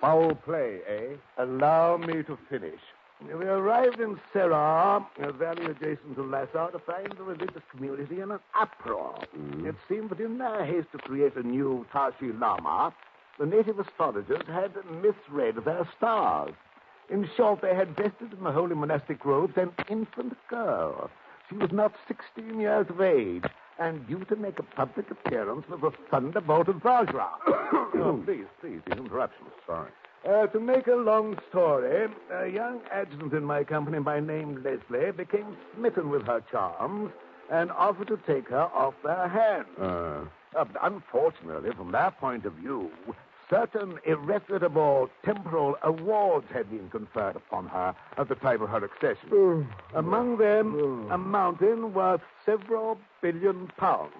Foul 0.00 0.34
play, 0.34 0.80
eh? 0.88 1.14
Allow 1.38 1.96
me 1.98 2.22
to 2.24 2.36
finish. 2.50 2.80
We 3.24 3.46
arrived 3.46 3.98
in 3.98 4.20
Sera, 4.32 5.06
a 5.20 5.32
valley 5.32 5.64
adjacent 5.66 6.16
to 6.16 6.22
Lhasa, 6.22 6.68
to 6.72 6.78
find 6.80 7.10
the 7.16 7.22
religious 7.22 7.62
community 7.70 8.20
in 8.20 8.30
an 8.30 8.40
uproar. 8.60 9.18
It 9.64 9.74
seemed 9.88 10.10
that 10.10 10.20
in 10.20 10.36
their 10.36 10.64
haste 10.66 10.92
to 10.92 10.98
create 10.98 11.34
a 11.36 11.42
new 11.42 11.86
Tashi 11.92 12.32
Lama, 12.32 12.92
the 13.38 13.46
native 13.46 13.78
astrologers 13.78 14.42
had 14.46 14.72
misread 15.02 15.56
their 15.64 15.88
stars. 15.96 16.54
In 17.10 17.28
short, 17.36 17.60
they 17.60 17.74
had 17.74 17.96
vested 17.96 18.32
in 18.32 18.42
the 18.42 18.50
holy 18.52 18.74
monastic 18.74 19.24
robes 19.24 19.56
an 19.56 19.70
infant 19.88 20.36
girl. 20.48 21.10
She 21.48 21.56
was 21.56 21.70
not 21.70 21.92
16 22.08 22.58
years 22.58 22.86
of 22.88 23.00
age, 23.00 23.44
and 23.78 24.06
due 24.08 24.24
to 24.24 24.36
make 24.36 24.58
a 24.58 24.62
public 24.64 25.10
appearance 25.10 25.64
with 25.68 25.82
a 25.84 25.92
thunderbolt 26.10 26.68
of 26.68 26.76
Vajra. 26.76 27.28
oh, 27.46 28.20
please, 28.24 28.46
please, 28.60 28.80
these 28.86 28.98
interruptions. 28.98 29.50
Sorry. 29.66 29.90
Uh, 30.28 30.46
to 30.48 30.58
make 30.58 30.88
a 30.88 30.94
long 30.94 31.38
story, 31.50 32.08
a 32.32 32.48
young 32.48 32.80
adjutant 32.90 33.32
in 33.32 33.44
my 33.44 33.62
company 33.62 34.00
by 34.00 34.18
name 34.18 34.60
Leslie 34.64 35.12
became 35.12 35.56
smitten 35.76 36.10
with 36.10 36.26
her 36.26 36.42
charms 36.50 37.12
and 37.52 37.70
offered 37.70 38.08
to 38.08 38.18
take 38.26 38.48
her 38.48 38.64
off 38.74 38.94
their 39.04 39.28
hands. 39.28 39.68
Uh, 39.80 40.24
Uh, 40.56 40.64
unfortunately, 40.82 41.70
from 41.76 41.92
their 41.92 42.10
point 42.12 42.46
of 42.46 42.52
view, 42.54 42.90
certain 43.48 43.98
irrefutable 44.04 45.08
temporal 45.24 45.76
awards 45.82 46.46
had 46.52 46.70
been 46.70 46.88
conferred 46.90 47.36
upon 47.36 47.66
her 47.68 47.94
at 48.18 48.28
the 48.28 48.34
time 48.34 48.62
of 48.62 48.68
her 48.70 48.84
accession. 48.84 49.68
Among 49.94 50.38
them, 50.38 51.08
a 51.10 51.18
mountain 51.18 51.94
worth 51.94 52.20
several 52.44 52.98
billion 53.22 53.68
pounds. 53.76 54.12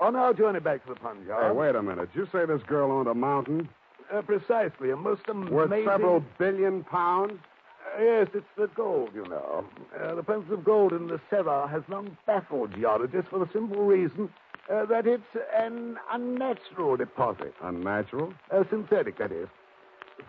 On 0.00 0.14
our 0.14 0.34
journey 0.34 0.60
back 0.60 0.84
to 0.86 0.92
the 0.92 1.00
Punjab, 1.00 1.42
hey, 1.42 1.50
wait 1.52 1.74
a 1.74 1.82
minute. 1.82 2.12
Did 2.12 2.20
you 2.20 2.28
say 2.30 2.44
this 2.44 2.62
girl 2.64 2.92
owned 2.92 3.08
a 3.08 3.14
mountain 3.14 3.68
uh, 4.12 4.22
precisely, 4.22 4.90
a 4.90 4.96
most 4.96 5.22
amazing... 5.28 5.54
worth 5.54 5.70
several 5.86 6.22
billion 6.38 6.84
pounds? 6.84 7.40
Uh, 7.96 8.02
yes, 8.02 8.28
it's 8.34 8.46
the 8.58 8.66
gold, 8.68 9.10
you 9.14 9.24
know. 9.24 9.64
Uh, 9.98 10.14
the 10.14 10.22
presence 10.22 10.50
of 10.52 10.64
gold 10.64 10.92
in 10.92 11.06
the 11.06 11.18
Sera 11.30 11.66
has 11.68 11.82
long 11.88 12.16
baffled 12.26 12.74
geologists 12.74 13.30
for 13.30 13.38
the 13.38 13.48
simple 13.52 13.84
reason 13.84 14.28
uh, 14.72 14.84
that 14.86 15.06
it's 15.06 15.22
an 15.56 15.96
unnatural 16.12 16.96
deposit. 16.96 17.54
Unnatural? 17.62 18.32
Uh, 18.50 18.64
synthetic, 18.70 19.18
that 19.18 19.32
is. 19.32 19.48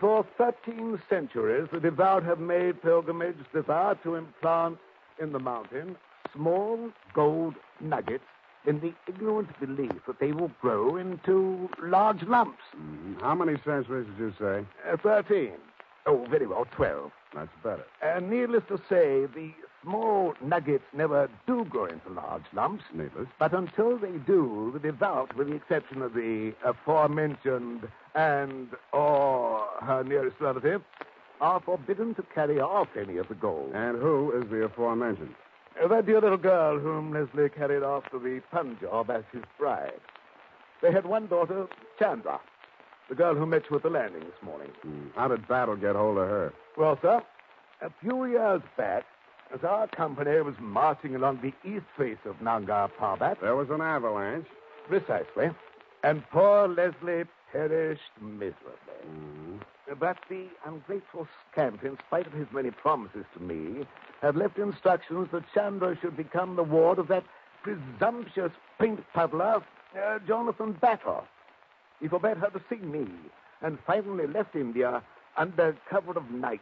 For 0.00 0.24
13 0.36 1.00
centuries, 1.08 1.68
the 1.72 1.80
devout 1.80 2.22
have 2.24 2.38
made 2.38 2.82
pilgrimage 2.82 3.36
thither 3.52 3.98
to 4.02 4.14
implant 4.16 4.78
in 5.20 5.32
the 5.32 5.38
mountain 5.38 5.96
small 6.34 6.90
gold 7.14 7.54
nuggets 7.80 8.24
in 8.66 8.80
the 8.80 8.92
ignorant 9.08 9.48
belief 9.58 9.92
that 10.06 10.20
they 10.20 10.32
will 10.32 10.50
grow 10.60 10.96
into 10.96 11.70
large 11.82 12.22
lumps. 12.24 12.62
Mhm. 12.76 13.20
How 13.22 13.34
many 13.34 13.56
centuries 13.64 14.06
did 14.08 14.18
you 14.18 14.32
say? 14.38 14.66
Uh, 14.86 14.96
13. 14.98 15.54
Oh, 16.06 16.26
very 16.28 16.46
well, 16.46 16.66
12. 16.72 17.10
That's 17.34 17.54
better. 17.62 17.84
And 18.02 18.28
needless 18.30 18.62
to 18.68 18.78
say, 18.88 19.26
the 19.26 19.52
small 19.82 20.34
nuggets 20.42 20.84
never 20.92 21.28
do 21.46 21.64
grow 21.64 21.86
into 21.86 22.10
large 22.10 22.44
lumps. 22.52 22.84
Needless. 22.92 23.28
But 23.38 23.52
until 23.52 23.98
they 23.98 24.18
do, 24.26 24.70
the 24.72 24.78
devout, 24.80 25.36
with 25.36 25.48
the 25.48 25.54
exception 25.54 26.02
of 26.02 26.14
the 26.14 26.54
aforementioned 26.64 27.88
and 28.14 28.68
or 28.92 29.66
her 29.80 30.02
nearest 30.04 30.36
relative, 30.40 30.82
are 31.40 31.60
forbidden 31.60 32.14
to 32.16 32.22
carry 32.34 32.60
off 32.60 32.88
any 33.00 33.16
of 33.18 33.28
the 33.28 33.34
gold. 33.34 33.72
And 33.74 34.00
who 34.00 34.32
is 34.32 34.50
the 34.50 34.64
aforementioned? 34.64 35.34
That 35.88 36.06
dear 36.06 36.20
little 36.20 36.38
girl 36.38 36.78
whom 36.80 37.12
Leslie 37.12 37.48
carried 37.48 37.84
off 37.84 38.10
to 38.10 38.18
the 38.18 38.40
Punjab 38.50 39.10
as 39.10 39.22
his 39.32 39.44
bride. 39.58 40.00
They 40.82 40.92
had 40.92 41.06
one 41.06 41.28
daughter, 41.28 41.68
Chandra. 41.98 42.40
The 43.08 43.14
girl 43.14 43.34
who 43.34 43.46
met 43.46 43.62
you 43.70 43.76
at 43.76 43.82
the 43.82 43.90
landing 43.90 44.20
this 44.20 44.42
morning. 44.42 44.70
Hmm. 44.82 45.06
How 45.14 45.28
did 45.28 45.46
Battle 45.48 45.76
get 45.76 45.94
hold 45.96 46.18
of 46.18 46.28
her? 46.28 46.52
Well, 46.76 46.98
sir, 47.00 47.22
a 47.80 47.90
few 48.00 48.26
years 48.26 48.60
back, 48.76 49.04
as 49.54 49.64
our 49.64 49.86
company 49.88 50.40
was 50.40 50.54
marching 50.60 51.14
along 51.14 51.40
the 51.42 51.52
east 51.68 51.86
face 51.96 52.18
of 52.24 52.40
Nanga 52.42 52.90
Parbat, 52.98 53.40
There 53.40 53.56
was 53.56 53.70
an 53.70 53.80
avalanche. 53.80 54.46
precisely, 54.88 55.50
and 56.02 56.22
poor 56.30 56.66
Leslie 56.68 57.24
perished 57.52 58.02
miserably. 58.20 58.74
Hmm. 59.04 59.56
But 59.98 60.18
the 60.28 60.46
ungrateful 60.66 61.26
scamp, 61.50 61.82
in 61.82 61.96
spite 62.06 62.26
of 62.26 62.32
his 62.34 62.46
many 62.52 62.70
promises 62.70 63.24
to 63.34 63.42
me, 63.42 63.86
had 64.20 64.36
left 64.36 64.58
instructions 64.58 65.28
that 65.32 65.44
Chandra 65.54 65.96
should 66.00 66.16
become 66.16 66.56
the 66.56 66.62
ward 66.62 66.98
of 66.98 67.08
that 67.08 67.24
presumptuous 67.62 68.52
paint 68.78 69.00
puddler, 69.14 69.62
uh, 69.98 70.18
Jonathan 70.26 70.72
Battle. 70.72 71.24
He 72.00 72.08
forbade 72.08 72.36
her 72.36 72.50
to 72.50 72.60
see 72.68 72.76
me, 72.84 73.06
and 73.62 73.78
finally 73.86 74.26
left 74.26 74.54
India 74.54 75.02
under 75.36 75.74
cover 75.88 76.12
of 76.12 76.30
night, 76.30 76.60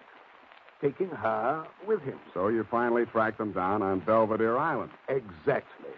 taking 0.80 1.08
her 1.08 1.66
with 1.86 2.02
him. 2.02 2.18
So 2.34 2.48
you 2.48 2.66
finally 2.70 3.06
tracked 3.06 3.38
them 3.38 3.52
down 3.52 3.82
on 3.82 4.00
Belvedere 4.00 4.56
Island. 4.58 4.90
Exactly. 5.08 5.90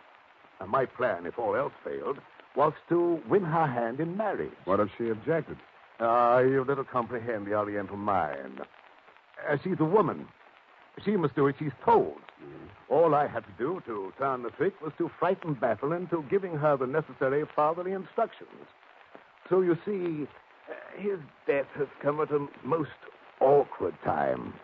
And 0.60 0.70
my 0.70 0.86
plan, 0.86 1.26
if 1.26 1.38
all 1.38 1.56
else 1.56 1.72
failed, 1.84 2.18
was 2.56 2.72
to 2.88 3.20
win 3.28 3.44
her 3.44 3.66
hand 3.66 4.00
in 4.00 4.16
marriage. 4.16 4.52
What 4.64 4.80
if 4.80 4.88
she 4.98 5.08
objected? 5.08 5.56
Ah, 6.00 6.38
you 6.38 6.64
little 6.64 6.84
comprehend 6.84 7.46
the 7.46 7.54
Oriental 7.54 7.96
mind. 7.96 8.60
Uh, 9.48 9.56
she's 9.62 9.78
a 9.80 9.84
woman. 9.84 10.26
She 11.04 11.12
must 11.16 11.34
do 11.36 11.48
as 11.48 11.54
she's 11.58 11.72
told. 11.84 12.16
All 12.88 13.14
I 13.14 13.26
had 13.26 13.44
to 13.44 13.52
do 13.58 13.82
to 13.86 14.12
turn 14.18 14.42
the 14.42 14.50
trick 14.50 14.80
was 14.80 14.92
to 14.98 15.10
frighten 15.18 15.54
Battle 15.54 15.92
into 15.92 16.24
giving 16.30 16.56
her 16.56 16.76
the 16.76 16.86
necessary 16.86 17.44
fatherly 17.54 17.92
instructions. 17.92 18.66
So 19.48 19.60
you 19.60 19.76
see, 19.84 20.26
uh, 20.68 21.00
his 21.00 21.18
death 21.46 21.66
has 21.76 21.88
come 22.02 22.20
at 22.20 22.30
a 22.30 22.46
most 22.64 22.90
awkward 23.40 23.94
time. 24.04 24.54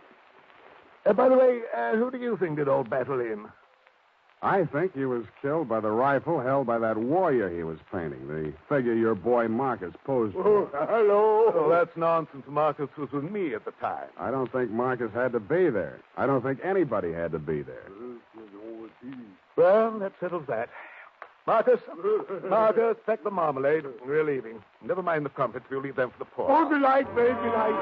Uh, 1.06 1.12
by 1.12 1.28
the 1.28 1.36
way, 1.36 1.60
uh, 1.76 1.96
who 1.96 2.10
do 2.10 2.18
you 2.18 2.36
think 2.36 2.56
did 2.56 2.68
old 2.68 2.88
Battle 2.88 3.20
in? 3.20 3.46
I 4.42 4.66
think 4.66 4.94
he 4.94 5.06
was 5.06 5.24
killed 5.40 5.68
by 5.70 5.80
the 5.80 5.90
rifle 5.90 6.38
held 6.38 6.66
by 6.66 6.78
that 6.78 6.98
warrior 6.98 7.48
he 7.48 7.62
was 7.62 7.78
painting, 7.90 8.28
the 8.28 8.52
figure 8.68 8.92
your 8.92 9.14
boy 9.14 9.48
Marcus 9.48 9.94
posed 10.04 10.34
for. 10.34 10.68
hello. 10.72 11.50
Oh, 11.54 11.68
that's 11.70 11.96
nonsense. 11.96 12.44
Marcus 12.46 12.90
was 12.98 13.10
with 13.10 13.24
me 13.24 13.54
at 13.54 13.64
the 13.64 13.70
time. 13.80 14.08
I 14.18 14.30
don't 14.30 14.52
think 14.52 14.70
Marcus 14.70 15.10
had 15.14 15.32
to 15.32 15.40
be 15.40 15.70
there. 15.70 15.98
I 16.18 16.26
don't 16.26 16.42
think 16.42 16.60
anybody 16.62 17.10
had 17.12 17.32
to 17.32 17.38
be 17.38 17.62
there. 17.62 17.84
Well, 19.56 19.98
that 19.98 20.12
settles 20.20 20.44
that. 20.48 20.68
Marcus, 21.46 21.80
Marcus, 22.48 22.96
pack 23.06 23.22
the 23.24 23.30
marmalade. 23.30 23.84
We're 24.06 24.24
leaving. 24.24 24.62
Never 24.82 25.02
mind 25.02 25.24
the 25.24 25.30
crumpets. 25.30 25.64
We'll 25.70 25.80
leave 25.80 25.96
them 25.96 26.10
for 26.10 26.18
the 26.18 26.24
poor. 26.26 26.46
Oh, 26.50 26.68
delight, 26.68 27.06
very 27.14 27.32
delight. 27.34 27.74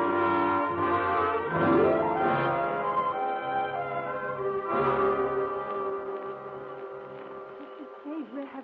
Hey, 1.52 2.01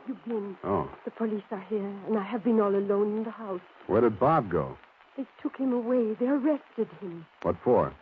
you 0.09 0.17
been? 0.27 0.57
Oh, 0.65 0.91
The 1.05 1.11
police 1.13 1.43
are 1.51 1.65
here, 1.69 1.93
and 2.07 2.19
I 2.19 2.23
have 2.25 2.43
been 2.45 2.61
all 2.61 2.75
alone 2.75 3.19
in 3.19 3.25
the 3.25 3.31
house. 3.31 3.61
where 3.87 4.01
did 4.01 4.19
Bob 4.19 4.51
go? 4.51 4.77
They 5.17 5.27
took 5.43 5.57
him 5.57 5.73
away. 5.73 6.15
They 6.19 6.27
arrested 6.27 6.89
him. 7.01 7.27
What 7.43 7.57
for? 7.65 7.93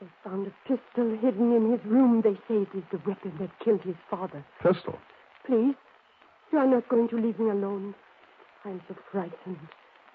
They 0.00 0.06
found 0.22 0.46
a 0.46 0.52
pistol 0.68 1.16
hidden 1.20 1.52
in 1.56 1.72
his 1.72 1.84
room. 1.84 2.20
They 2.22 2.34
say 2.46 2.62
it 2.62 2.68
is 2.76 2.84
the 2.92 3.00
weapon 3.06 3.32
that 3.40 3.50
killed 3.64 3.80
his 3.82 3.96
father. 4.10 4.44
Pistol. 4.62 4.98
Please, 5.46 5.74
you 6.52 6.58
are 6.58 6.66
not 6.66 6.88
going 6.88 7.08
to 7.08 7.16
leave 7.16 7.38
me 7.38 7.50
alone. 7.50 7.94
I'm 8.64 8.80
so 8.86 8.94
frightened. 9.10 9.58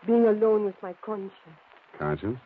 Being 0.06 0.26
alone 0.26 0.66
with 0.66 0.76
my 0.82 0.94
conscience. 1.04 1.32
Conscience? 1.98 2.40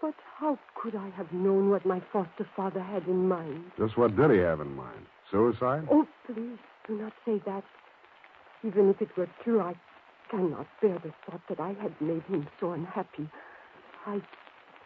But 0.00 0.14
how 0.38 0.58
could 0.74 0.96
I 0.96 1.10
have 1.10 1.32
known 1.32 1.70
what 1.70 1.86
my 1.86 2.02
foster 2.12 2.46
father 2.56 2.82
had 2.82 3.06
in 3.06 3.28
mind? 3.28 3.62
Just 3.78 3.96
what 3.96 4.16
did 4.16 4.30
he 4.32 4.38
have 4.38 4.60
in 4.60 4.74
mind? 4.74 5.06
Suicide? 5.30 5.86
Oh, 5.90 6.06
please, 6.26 6.58
do 6.88 6.98
not 7.00 7.12
say 7.24 7.40
that. 7.46 7.62
Even 8.64 8.90
if 8.90 9.02
it 9.02 9.16
were 9.16 9.28
true, 9.42 9.60
I 9.60 9.74
cannot 10.30 10.66
bear 10.80 10.98
the 10.98 11.12
thought 11.26 11.40
that 11.48 11.60
I 11.60 11.74
had 11.80 12.00
made 12.00 12.22
him 12.24 12.46
so 12.60 12.72
unhappy. 12.72 13.28
I 14.06 14.20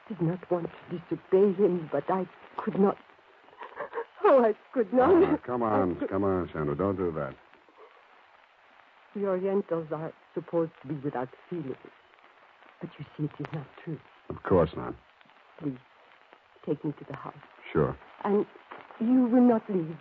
did 0.09 0.21
not 0.21 0.51
want 0.51 0.69
to 0.91 0.99
disobey 0.99 1.53
him, 1.63 1.89
but 1.93 2.05
I 2.09 2.27
could 2.57 2.79
not. 2.79 2.97
Oh, 4.25 4.43
I 4.43 4.55
could 4.73 4.93
not. 4.93 5.11
Oh, 5.11 5.39
come 5.47 5.63
on, 5.63 5.97
come 6.09 6.25
on, 6.25 6.49
Chandra. 6.53 6.75
Don't 6.75 6.97
do 6.97 7.13
that. 7.13 7.35
The 9.15 9.27
Orientals 9.27 9.89
are 9.93 10.13
supposed 10.35 10.73
to 10.83 10.89
be 10.89 10.95
without 10.97 11.29
feelings. 11.49 11.77
But 12.81 12.91
you 12.99 13.05
see, 13.17 13.25
it 13.25 13.31
is 13.41 13.47
not 13.53 13.67
true. 13.85 13.99
Of 14.29 14.43
course 14.43 14.71
not. 14.77 14.95
Please, 15.61 15.79
take 16.67 16.85
me 16.85 16.93
to 16.99 17.05
the 17.09 17.17
house. 17.17 17.35
Sure, 17.73 17.97
And 18.25 18.45
you 19.01 19.27
will 19.27 19.47
not 19.47 19.63
leave. 19.69 19.97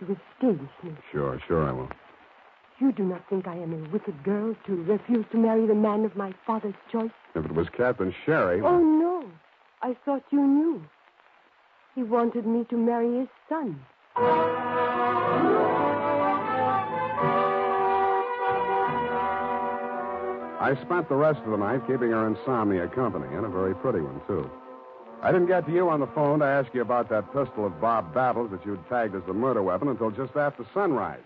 You 0.00 0.06
will 0.08 0.16
stay 0.38 0.48
with 0.48 0.60
me. 0.84 0.96
sure, 1.12 1.40
sure 1.46 1.68
I 1.68 1.72
will. 1.72 1.88
You 2.80 2.92
do 2.92 3.02
not 3.02 3.28
think 3.28 3.46
I 3.46 3.56
am 3.56 3.74
a 3.74 3.90
wicked 3.90 4.24
girl 4.24 4.56
to 4.66 4.82
refuse 4.84 5.26
to 5.32 5.38
marry 5.38 5.66
the 5.66 5.74
man 5.74 6.06
of 6.06 6.16
my 6.16 6.32
father's 6.46 6.74
choice? 6.90 7.10
If 7.34 7.44
it 7.44 7.54
was 7.54 7.68
Captain 7.76 8.14
Sherry. 8.24 8.62
Oh, 8.62 8.78
no. 8.78 9.30
I 9.82 9.94
thought 10.06 10.22
you 10.30 10.40
knew. 10.40 10.82
He 11.94 12.02
wanted 12.02 12.46
me 12.46 12.64
to 12.70 12.76
marry 12.78 13.18
his 13.18 13.28
son. 13.50 13.78
I 20.58 20.74
spent 20.82 21.10
the 21.10 21.16
rest 21.16 21.40
of 21.40 21.50
the 21.50 21.58
night 21.58 21.86
keeping 21.86 22.12
her 22.12 22.26
insomnia 22.26 22.88
company, 22.88 23.34
and 23.36 23.44
a 23.44 23.48
very 23.50 23.74
pretty 23.74 24.00
one, 24.00 24.22
too. 24.26 24.50
I 25.22 25.32
didn't 25.32 25.48
get 25.48 25.66
to 25.66 25.72
you 25.72 25.90
on 25.90 26.00
the 26.00 26.06
phone 26.08 26.38
to 26.38 26.46
ask 26.46 26.72
you 26.72 26.80
about 26.80 27.10
that 27.10 27.26
pistol 27.26 27.66
of 27.66 27.78
Bob 27.78 28.14
Battles 28.14 28.50
that 28.52 28.64
you'd 28.64 28.88
tagged 28.88 29.14
as 29.14 29.22
the 29.26 29.34
murder 29.34 29.62
weapon 29.62 29.88
until 29.88 30.10
just 30.10 30.34
after 30.34 30.64
sunrise. 30.72 31.20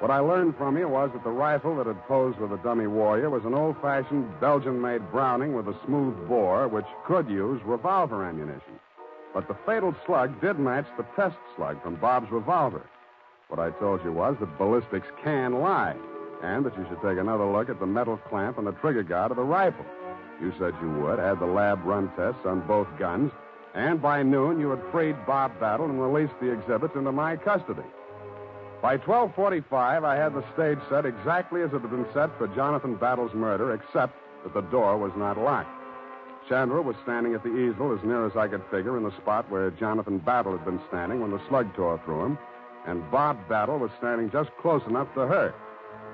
What 0.00 0.10
I 0.10 0.20
learned 0.20 0.56
from 0.56 0.78
you 0.78 0.88
was 0.88 1.10
that 1.12 1.24
the 1.24 1.30
rifle 1.30 1.76
that 1.76 1.86
had 1.86 2.08
posed 2.08 2.38
with 2.38 2.52
a 2.52 2.62
dummy 2.62 2.86
warrior 2.86 3.28
was 3.28 3.44
an 3.44 3.52
old 3.52 3.76
fashioned 3.82 4.40
Belgian 4.40 4.80
made 4.80 5.10
Browning 5.10 5.54
with 5.54 5.68
a 5.68 5.78
smooth 5.84 6.26
bore, 6.26 6.68
which 6.68 6.86
could 7.06 7.28
use 7.28 7.60
revolver 7.66 8.24
ammunition. 8.24 8.80
But 9.34 9.46
the 9.46 9.58
fatal 9.66 9.94
slug 10.06 10.40
did 10.40 10.58
match 10.58 10.86
the 10.96 11.04
test 11.14 11.36
slug 11.54 11.82
from 11.82 11.96
Bob's 11.96 12.32
revolver. 12.32 12.82
What 13.48 13.60
I 13.60 13.78
told 13.78 14.02
you 14.02 14.10
was 14.10 14.36
that 14.40 14.56
ballistics 14.56 15.06
can 15.22 15.60
lie, 15.60 15.96
and 16.42 16.64
that 16.64 16.78
you 16.78 16.86
should 16.88 17.02
take 17.02 17.18
another 17.18 17.44
look 17.44 17.68
at 17.68 17.78
the 17.78 17.86
metal 17.86 18.16
clamp 18.16 18.56
and 18.56 18.66
the 18.66 18.72
trigger 18.72 19.02
guard 19.02 19.32
of 19.32 19.36
the 19.36 19.44
rifle. 19.44 19.84
You 20.40 20.54
said 20.58 20.72
you 20.80 20.88
would, 20.92 21.18
had 21.18 21.40
the 21.40 21.46
lab 21.46 21.84
run 21.84 22.10
tests 22.16 22.46
on 22.46 22.66
both 22.66 22.88
guns, 22.98 23.32
and 23.74 24.00
by 24.00 24.22
noon 24.22 24.60
you 24.60 24.70
had 24.70 24.80
freed 24.90 25.16
Bob 25.26 25.60
Battle 25.60 25.90
and 25.90 26.00
released 26.00 26.40
the 26.40 26.50
exhibits 26.50 26.96
into 26.96 27.12
my 27.12 27.36
custody. 27.36 27.84
By 28.82 28.96
12:45, 28.96 30.04
I 30.04 30.16
had 30.16 30.32
the 30.32 30.44
stage 30.54 30.78
set 30.88 31.04
exactly 31.04 31.60
as 31.60 31.72
it 31.74 31.82
had 31.82 31.90
been 31.90 32.06
set 32.14 32.30
for 32.38 32.48
Jonathan 32.48 32.94
Battle's 32.94 33.34
murder, 33.34 33.72
except 33.72 34.14
that 34.42 34.54
the 34.54 34.62
door 34.70 34.96
was 34.96 35.12
not 35.16 35.36
locked. 35.36 35.68
Chandra 36.48 36.80
was 36.80 36.96
standing 37.02 37.34
at 37.34 37.42
the 37.42 37.54
easel 37.54 37.92
as 37.92 38.02
near 38.02 38.24
as 38.26 38.36
I 38.36 38.48
could 38.48 38.64
figure 38.70 38.96
in 38.96 39.04
the 39.04 39.14
spot 39.18 39.50
where 39.50 39.70
Jonathan 39.70 40.18
Battle 40.18 40.56
had 40.56 40.64
been 40.64 40.80
standing 40.88 41.20
when 41.20 41.30
the 41.30 41.40
slug 41.48 41.74
tore 41.74 42.00
through 42.04 42.24
him, 42.24 42.38
and 42.86 43.08
Bob 43.10 43.36
Battle 43.48 43.78
was 43.78 43.90
standing 43.98 44.30
just 44.30 44.50
close 44.62 44.82
enough 44.86 45.12
to 45.14 45.26
her. 45.26 45.54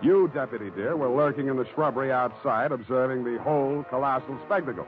You, 0.02 0.28
Deputy 0.34 0.70
dear, 0.70 0.96
were 0.96 1.08
lurking 1.08 1.46
in 1.46 1.56
the 1.56 1.66
shrubbery 1.72 2.10
outside, 2.10 2.72
observing 2.72 3.22
the 3.22 3.40
whole 3.42 3.84
colossal 3.84 4.36
spectacle. 4.44 4.86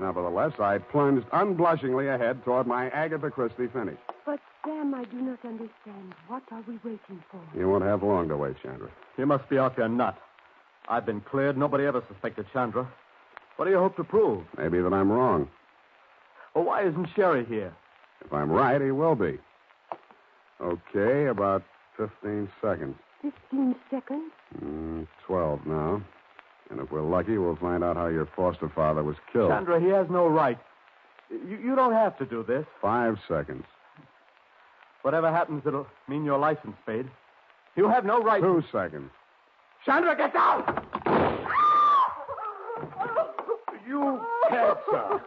Nevertheless, 0.00 0.58
I 0.58 0.78
plunged 0.78 1.26
unblushingly 1.32 2.08
ahead 2.08 2.44
toward 2.44 2.66
my 2.66 2.90
Agatha 2.90 3.30
Christie 3.30 3.68
finish. 3.68 3.98
But, 4.26 4.40
Sam, 4.64 4.94
I 4.94 5.04
do 5.04 5.16
not 5.20 5.38
understand. 5.44 6.14
What 6.28 6.42
are 6.52 6.62
we 6.68 6.78
waiting 6.84 7.22
for? 7.30 7.40
You 7.56 7.68
won't 7.68 7.84
have 7.84 8.02
long 8.02 8.28
to 8.28 8.36
wait, 8.36 8.56
Chandra. 8.62 8.88
You 9.18 9.26
must 9.26 9.48
be 9.48 9.58
off 9.58 9.72
your 9.76 9.88
nut. 9.88 10.16
I've 10.88 11.06
been 11.06 11.20
cleared. 11.20 11.56
Nobody 11.56 11.84
ever 11.84 12.02
suspected 12.08 12.46
Chandra. 12.52 12.88
What 13.56 13.64
do 13.66 13.70
you 13.70 13.78
hope 13.78 13.96
to 13.96 14.04
prove? 14.04 14.44
Maybe 14.56 14.80
that 14.80 14.92
I'm 14.92 15.10
wrong. 15.10 15.48
Well, 16.54 16.64
why 16.64 16.86
isn't 16.86 17.08
Sherry 17.14 17.44
here? 17.44 17.72
If 18.24 18.32
I'm 18.32 18.50
right, 18.50 18.80
he 18.80 18.90
will 18.90 19.14
be. 19.14 19.38
Okay, 20.60 21.26
about 21.26 21.62
15 21.96 22.48
seconds. 22.62 22.94
Fifteen 23.20 23.74
seconds? 23.90 24.32
Mm, 24.62 25.06
12 25.26 25.66
now. 25.66 26.02
And 26.70 26.80
if 26.80 26.90
we're 26.90 27.02
lucky, 27.02 27.36
we'll 27.38 27.56
find 27.56 27.84
out 27.84 27.96
how 27.96 28.06
your 28.06 28.28
foster 28.36 28.68
father 28.68 29.02
was 29.02 29.16
killed. 29.32 29.50
Chandra, 29.50 29.80
he 29.80 29.88
has 29.88 30.08
no 30.10 30.28
right. 30.28 30.58
You, 31.30 31.58
you 31.62 31.76
don't 31.76 31.92
have 31.92 32.16
to 32.18 32.26
do 32.26 32.42
this. 32.42 32.64
Five 32.80 33.18
seconds. 33.28 33.64
Whatever 35.02 35.30
happens, 35.30 35.62
it'll 35.66 35.86
mean 36.08 36.24
your 36.24 36.38
license 36.38 36.76
paid. 36.86 37.06
You 37.76 37.88
have 37.88 38.04
no 38.04 38.22
right. 38.22 38.40
Two 38.40 38.62
seconds. 38.72 39.10
Chandra, 39.84 40.16
get 40.16 40.32
down! 40.32 40.62
You 43.86 44.20
can't, 44.48 44.78
sir. 44.90 45.20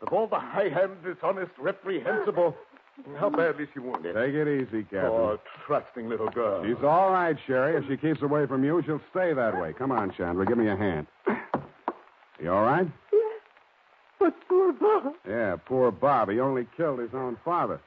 Of 0.00 0.12
all 0.12 0.26
the 0.26 0.38
high-handed, 0.38 1.04
dishonest, 1.04 1.52
reprehensible. 1.58 2.56
How 3.18 3.30
badly 3.30 3.64
is 3.64 3.70
she 3.72 3.80
wounded? 3.80 4.14
Take 4.14 4.34
it 4.34 4.48
easy, 4.48 4.82
Captain. 4.84 5.00
Oh, 5.06 5.38
poor, 5.38 5.40
trusting 5.66 6.08
little 6.08 6.28
girl. 6.28 6.64
She's 6.64 6.82
all 6.82 7.12
right, 7.12 7.36
Sherry. 7.46 7.76
If 7.76 7.88
she 7.88 7.96
keeps 7.96 8.22
away 8.22 8.46
from 8.46 8.64
you, 8.64 8.82
she'll 8.84 9.00
stay 9.10 9.32
that 9.32 9.58
way. 9.60 9.72
Come 9.72 9.92
on, 9.92 10.12
Chandra. 10.16 10.46
Give 10.46 10.58
me 10.58 10.68
a 10.68 10.76
hand. 10.76 11.06
You 12.42 12.52
all 12.52 12.64
right? 12.64 12.88
Yes. 13.12 13.40
But 14.18 14.34
poor 14.48 14.72
Bob. 14.72 15.14
Yeah, 15.28 15.56
poor 15.56 15.90
Bob. 15.90 16.30
He 16.30 16.40
only 16.40 16.66
killed 16.76 17.00
his 17.00 17.14
own 17.14 17.36
father. 17.44 17.80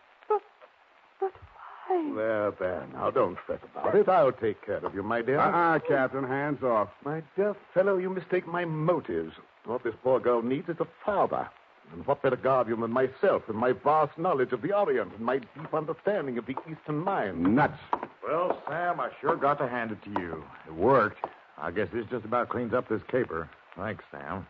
But, 1.94 2.10
but? 2.10 2.16
There, 2.16 2.52
there. 2.60 2.88
Now, 2.94 3.12
don't 3.12 3.38
fret 3.46 3.62
about 3.74 3.96
it. 3.96 4.10
I'll 4.10 4.32
take 4.32 4.66
care 4.66 4.86
of 4.86 4.94
you, 4.96 5.04
my 5.04 5.22
dear. 5.22 5.40
Uh-uh, 5.40 5.80
Captain. 5.80 6.24
Hands 6.24 6.62
off. 6.64 6.90
My 7.04 7.22
dear 7.36 7.56
fellow, 7.74 7.98
you 7.98 8.10
mistake 8.10 8.48
my 8.48 8.66
motives. 8.66 9.34
What 9.66 9.84
this 9.84 9.94
poor 10.04 10.20
girl 10.20 10.42
needs 10.42 10.70
is 10.70 10.78
a 10.80 10.88
father. 11.06 11.50
And 11.92 12.06
what 12.08 12.22
better 12.22 12.36
guardian 12.36 12.80
than 12.80 12.92
myself, 12.92 13.44
and 13.48 13.58
my 13.58 13.74
vast 13.74 14.18
knowledge 14.18 14.52
of 14.52 14.62
the 14.62 14.74
Orient, 14.74 15.12
and 15.14 15.20
my 15.20 15.38
deep 15.40 15.74
understanding 15.74 16.38
of 16.38 16.46
the 16.46 16.56
Eastern 16.70 16.98
mind? 16.98 17.56
Nuts. 17.56 17.78
Well, 18.26 18.62
Sam, 18.68 19.00
I 19.00 19.10
sure 19.22 19.36
got 19.36 19.60
to 19.60 19.68
hand 19.68 19.92
it 19.92 20.02
to 20.06 20.22
you. 20.22 20.44
It 20.66 20.74
worked. 20.74 21.24
I 21.58 21.72
guess 21.72 21.90
this 21.94 22.06
just 22.10 22.26
about 22.26 22.50
cleans 22.50 22.74
up 22.74 22.88
this 22.90 23.02
caper. 23.12 23.50
Thanks, 23.76 24.04
Sam. 24.12 24.48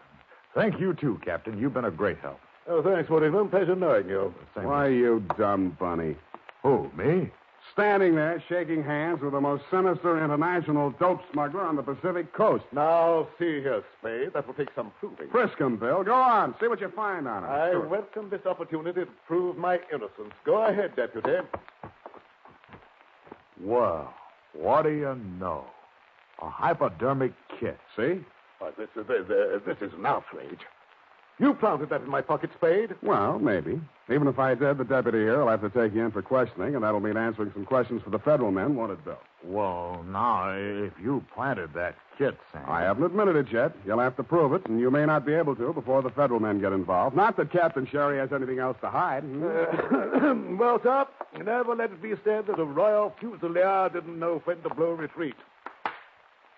Thank 0.56 0.80
you, 0.80 0.94
too, 0.94 1.20
Captain. 1.26 1.58
You've 1.58 1.74
been 1.74 1.86
a 1.86 1.92
great 1.92 2.20
help. 2.20 2.40
Oh, 2.68 2.82
thanks, 2.82 3.10
Whittington. 3.10 3.50
Pleasure 3.50 3.76
knowing 3.76 4.08
you. 4.08 4.34
Same 4.56 4.66
Why, 4.66 4.88
you 4.88 5.24
dumb 5.38 5.76
bunny. 5.80 6.16
Who, 6.64 6.90
me? 6.98 7.30
Standing 7.74 8.16
there, 8.16 8.44
shaking 8.50 8.84
hands 8.84 9.22
with 9.22 9.32
the 9.32 9.42
most 9.42 9.64
sinister 9.72 10.24
international 10.24 10.92
dope 11.00 11.22
smuggler 11.32 11.62
on 11.62 11.76
the 11.76 11.82
Pacific 11.82 12.32
coast. 12.34 12.64
Now, 12.72 13.28
see 13.40 13.62
here, 13.62 13.84
Spade. 14.00 14.32
That 14.34 14.46
will 14.46 14.54
take 14.54 14.70
some 14.76 14.92
proving. 15.00 15.30
Frisk 15.32 15.58
him, 15.58 15.78
Bill. 15.78 16.04
Go 16.04 16.14
on. 16.14 16.54
See 16.62 16.68
what 16.68 16.82
you 16.82 16.90
find 16.96 17.28
on 17.28 17.44
him. 17.44 17.50
I 17.50 17.72
Sure. 17.72 17.88
welcome 17.88 18.30
this 18.30 18.46
opportunity 18.46 19.02
to 19.06 19.08
prove 19.28 19.58
my 19.58 19.80
innocence. 19.92 20.34
Go 20.46 20.66
ahead, 20.66 20.96
Deputy. 20.96 21.38
Well, 23.62 24.14
what 24.54 24.84
do 24.84 24.90
you 24.90 25.16
know? 25.40 25.66
A 26.42 26.50
hypodermic 26.50 27.32
kit. 27.60 27.78
See? 27.96 28.24
This, 28.78 28.88
is- 28.96 29.08
this, 29.08 29.62
this 29.66 29.78
is 29.82 29.94
an 29.98 30.06
outrage. 30.06 30.60
You 31.40 31.54
planted 31.56 31.90
that 31.90 32.02
in 32.02 32.10
my 32.10 32.22
pocket, 32.22 32.52
Spade. 32.56 32.96
Well, 33.02 33.40
maybe. 33.40 33.82
Even 34.12 34.28
if 34.28 34.38
I 34.38 34.54
did, 34.54 34.78
the 34.78 34.84
deputy 34.84 35.20
here 35.20 35.40
will 35.40 35.50
have 35.50 35.62
to 35.62 35.70
take 35.70 35.96
you 35.96 36.06
in 36.06 36.12
for 36.12 36.22
questioning, 36.22 36.76
and 36.76 36.84
that'll 36.84 37.00
mean 37.00 37.18
answering 37.18 37.52
some 37.54 37.66
questions 37.66 38.02
for 38.04 38.12
the 38.12 38.20
federal 38.20 38.52
men, 38.52 38.76
won't 38.76 38.92
it, 38.92 39.04
Bill? 39.04 39.18
Well, 39.44 40.04
now, 40.08 40.52
if 40.52 40.94
you 41.02 41.24
planted 41.34 41.74
that 41.74 41.96
kit, 42.18 42.38
Sam. 42.52 42.64
I 42.68 42.82
haven't 42.82 43.04
admitted 43.04 43.36
it 43.36 43.52
yet. 43.52 43.76
You'll 43.86 44.00
have 44.00 44.16
to 44.18 44.24
prove 44.24 44.54
it, 44.54 44.66
and 44.68 44.80
you 44.80 44.92
may 44.92 45.06
not 45.06 45.26
be 45.26 45.34
able 45.34 45.56
to 45.56 45.74
before 45.74 46.02
the 46.02 46.12
federal 46.12 46.40
men 46.40 46.60
get 46.60 46.72
involved. 46.72 47.16
Not 47.16 47.36
that 47.38 47.52
Captain 47.52 47.88
Sherry 47.88 48.20
has 48.20 48.32
anything 48.32 48.60
else 48.60 48.78
to 48.82 48.90
hide. 48.90 49.24
Hmm? 49.24 50.58
well, 50.58 50.80
sir, 50.84 51.06
never 51.44 51.76
let 51.76 51.92
it 51.92 52.02
be 52.02 52.14
said 52.24 52.48
that 52.48 52.60
a 52.60 52.66
royal 52.66 53.14
fusilier 53.22 53.92
didn't 53.92 54.20
know 54.20 54.42
when 54.46 54.62
to 54.62 54.70
blow 54.70 54.92
retreat. 54.92 55.36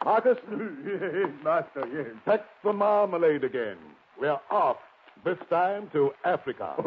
Marcus? 0.04 0.38
yes, 0.52 1.30
master, 1.44 1.88
yes. 1.94 2.08
Pack 2.26 2.46
the 2.64 2.74
marmalade 2.74 3.44
again. 3.44 3.78
We're 4.19 4.39
off. 4.49 4.78
This 5.23 5.38
time 5.49 5.89
to 5.93 6.12
Africa. 6.23 6.75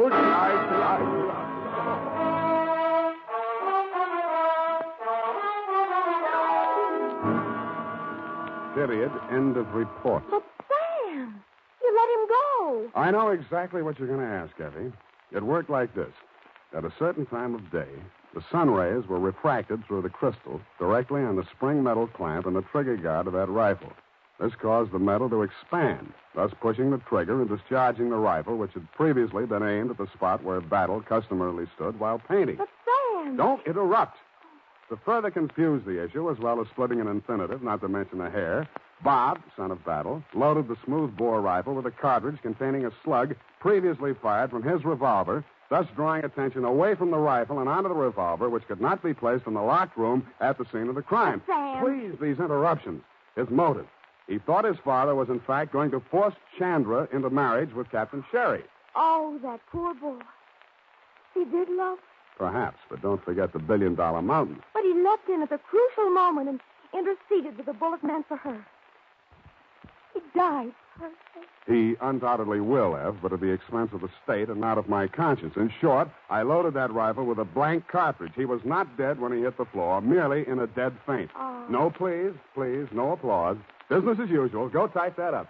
Period. 8.74 9.10
End 9.32 9.56
of 9.56 9.74
report. 9.74 10.22
But 10.30 10.44
Sam, 10.68 11.42
you 11.82 11.96
let 11.96 12.08
him 12.14 12.28
go. 12.28 12.90
I 12.94 13.10
know 13.10 13.30
exactly 13.30 13.82
what 13.82 13.98
you're 13.98 14.06
going 14.06 14.20
to 14.20 14.26
ask, 14.26 14.52
Effie. 14.60 14.92
It 15.32 15.42
worked 15.42 15.68
like 15.68 15.94
this. 15.94 16.12
At 16.76 16.84
a 16.84 16.92
certain 16.98 17.26
time 17.26 17.54
of 17.54 17.70
day, 17.72 17.88
the 18.34 18.44
sun 18.52 18.70
rays 18.70 19.06
were 19.08 19.18
refracted 19.18 19.84
through 19.86 20.02
the 20.02 20.08
crystal 20.10 20.60
directly 20.78 21.22
on 21.22 21.36
the 21.36 21.46
spring 21.56 21.82
metal 21.82 22.06
clamp 22.06 22.46
and 22.46 22.54
the 22.54 22.62
trigger 22.62 22.96
guard 22.96 23.26
of 23.26 23.32
that 23.32 23.48
rifle. 23.48 23.92
This 24.40 24.52
caused 24.54 24.92
the 24.92 25.00
metal 25.00 25.28
to 25.30 25.42
expand, 25.42 26.12
thus 26.34 26.52
pushing 26.60 26.90
the 26.90 26.98
trigger 26.98 27.40
and 27.40 27.48
discharging 27.48 28.10
the 28.10 28.16
rifle, 28.16 28.56
which 28.56 28.72
had 28.72 28.90
previously 28.92 29.46
been 29.46 29.64
aimed 29.64 29.90
at 29.90 29.98
the 29.98 30.06
spot 30.14 30.44
where 30.44 30.60
Battle 30.60 31.00
customarily 31.00 31.66
stood 31.74 31.98
while 31.98 32.20
painting. 32.20 32.56
But 32.56 32.68
Sam. 32.84 33.36
Don't 33.36 33.66
interrupt. 33.66 34.16
To 34.90 34.96
further 35.04 35.30
confuse 35.30 35.84
the 35.84 36.02
issue, 36.02 36.30
as 36.30 36.38
well 36.38 36.60
as 36.60 36.68
splitting 36.68 37.00
an 37.00 37.08
infinitive, 37.08 37.62
not 37.62 37.80
to 37.80 37.88
mention 37.88 38.20
a 38.20 38.30
hair, 38.30 38.68
Bob, 39.02 39.40
son 39.56 39.70
of 39.70 39.84
Battle, 39.84 40.22
loaded 40.34 40.68
the 40.68 40.76
smooth 40.84 41.16
bore 41.16 41.40
rifle 41.40 41.74
with 41.74 41.86
a 41.86 41.90
cartridge 41.90 42.40
containing 42.40 42.86
a 42.86 42.92
slug 43.04 43.34
previously 43.60 44.14
fired 44.14 44.50
from 44.50 44.62
his 44.62 44.84
revolver, 44.84 45.44
thus 45.68 45.86
drawing 45.94 46.24
attention 46.24 46.64
away 46.64 46.94
from 46.94 47.10
the 47.10 47.18
rifle 47.18 47.58
and 47.58 47.68
onto 47.68 47.88
the 47.88 47.94
revolver, 47.94 48.48
which 48.48 48.66
could 48.66 48.80
not 48.80 49.02
be 49.02 49.12
placed 49.12 49.46
in 49.46 49.54
the 49.54 49.60
locked 49.60 49.96
room 49.96 50.26
at 50.40 50.56
the 50.56 50.64
scene 50.72 50.88
of 50.88 50.94
the 50.94 51.02
crime. 51.02 51.42
Sam. 51.46 51.84
Please, 51.84 52.14
these 52.20 52.38
interruptions. 52.38 53.02
His 53.36 53.50
motive. 53.50 53.86
He 54.28 54.38
thought 54.38 54.64
his 54.64 54.76
father 54.84 55.14
was, 55.14 55.28
in 55.30 55.40
fact, 55.40 55.72
going 55.72 55.90
to 55.90 56.00
force 56.10 56.34
Chandra 56.58 57.08
into 57.12 57.30
marriage 57.30 57.72
with 57.74 57.90
Captain 57.90 58.22
Sherry. 58.30 58.62
Oh, 58.94 59.38
that 59.42 59.60
poor 59.72 59.94
boy. 59.94 60.18
He 61.34 61.44
did 61.44 61.68
love, 61.70 61.98
Perhaps, 62.36 62.78
but 62.88 63.02
don't 63.02 63.24
forget 63.24 63.52
the 63.52 63.58
billion 63.58 63.94
dollar 63.96 64.22
mountain. 64.22 64.62
but 64.72 64.82
he 64.84 64.92
leapt 64.94 65.28
in 65.28 65.42
at 65.42 65.50
the 65.50 65.58
crucial 65.58 66.10
moment 66.10 66.48
and 66.48 66.60
interceded 66.94 67.56
with 67.56 67.66
the 67.66 67.72
bullet 67.72 68.04
meant 68.04 68.28
for 68.28 68.36
her. 68.36 68.64
He 70.14 70.20
died 70.36 70.36
for 70.36 70.46
her 70.52 70.66
sake. 70.68 70.74
He 71.66 71.96
undoubtedly 72.00 72.60
will 72.60 72.94
have, 72.96 73.20
but 73.20 73.32
at 73.32 73.40
the 73.40 73.50
expense 73.50 73.90
of 73.92 74.00
the 74.00 74.08
state 74.24 74.48
and 74.48 74.58
not 74.58 74.78
of 74.78 74.88
my 74.88 75.06
conscience. 75.06 75.54
In 75.56 75.70
short, 75.80 76.08
I 76.30 76.40
loaded 76.40 76.72
that 76.74 76.92
rifle 76.92 77.26
with 77.26 77.38
a 77.38 77.44
blank 77.44 77.88
cartridge. 77.88 78.32
He 78.34 78.46
was 78.46 78.60
not 78.64 78.96
dead 78.96 79.20
when 79.20 79.32
he 79.32 79.42
hit 79.42 79.58
the 79.58 79.66
floor, 79.66 80.00
merely 80.00 80.48
in 80.48 80.60
a 80.60 80.66
dead 80.66 80.94
faint. 81.06 81.30
Oh. 81.36 81.66
No, 81.68 81.90
please, 81.90 82.32
please, 82.54 82.86
no 82.90 83.12
applause. 83.12 83.58
Business 83.90 84.18
as 84.22 84.30
usual. 84.30 84.70
Go 84.70 84.86
type 84.86 85.16
that 85.16 85.34
up. 85.34 85.48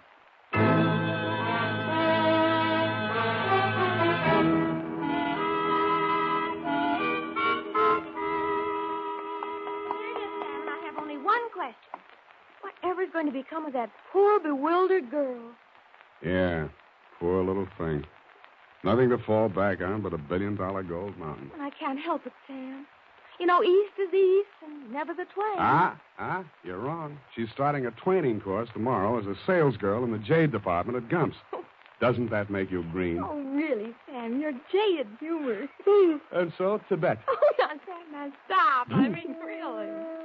Whatever's 12.98 13.12
going 13.12 13.26
to 13.26 13.32
become 13.32 13.64
of 13.64 13.72
that 13.74 13.90
poor, 14.12 14.40
bewildered 14.40 15.08
girl? 15.08 15.38
Yeah, 16.20 16.66
poor 17.20 17.44
little 17.44 17.68
thing. 17.78 18.04
Nothing 18.82 19.08
to 19.11 19.18
fall 19.18 19.48
back 19.48 19.80
on 19.80 20.02
but 20.02 20.12
a 20.12 20.18
billion 20.18 20.56
dollar 20.56 20.82
gold 20.82 21.16
mountain. 21.16 21.48
I 21.61 21.70
can't 21.78 22.00
help 22.00 22.26
it, 22.26 22.32
Sam. 22.48 22.87
You 23.38 23.46
know, 23.46 23.62
east 23.62 23.92
is 24.00 24.12
east 24.12 24.48
and 24.66 24.92
never 24.92 25.14
the 25.14 25.26
twain. 25.32 25.58
Ah, 25.58 25.96
ah, 26.18 26.44
you're 26.64 26.80
wrong. 26.80 27.16
She's 27.37 27.46
starting 27.54 27.87
a 27.87 27.92
training 27.92 28.40
course 28.40 28.68
tomorrow 28.72 29.16
as 29.16 29.26
a 29.26 29.37
salesgirl 29.48 30.02
in 30.02 30.11
the 30.11 30.18
jade 30.18 30.50
department 30.50 30.96
at 30.98 31.08
Gumps. 31.08 31.37
Doesn't 32.00 32.30
that 32.30 32.50
make 32.50 32.68
you 32.72 32.82
green? 32.90 33.22
Oh, 33.22 33.38
really, 33.38 33.94
Sam? 34.11 34.40
Your 34.40 34.52
jaded 34.72 35.06
humor. 35.20 35.68
And 36.32 36.52
so, 36.58 36.80
Tibet. 36.88 37.18
oh, 37.28 37.37
now, 37.61 37.68
Sam, 37.68 38.12
now 38.12 38.32
stop. 38.46 38.88
I 38.90 39.08
mean, 39.08 39.37
really. 39.46 40.17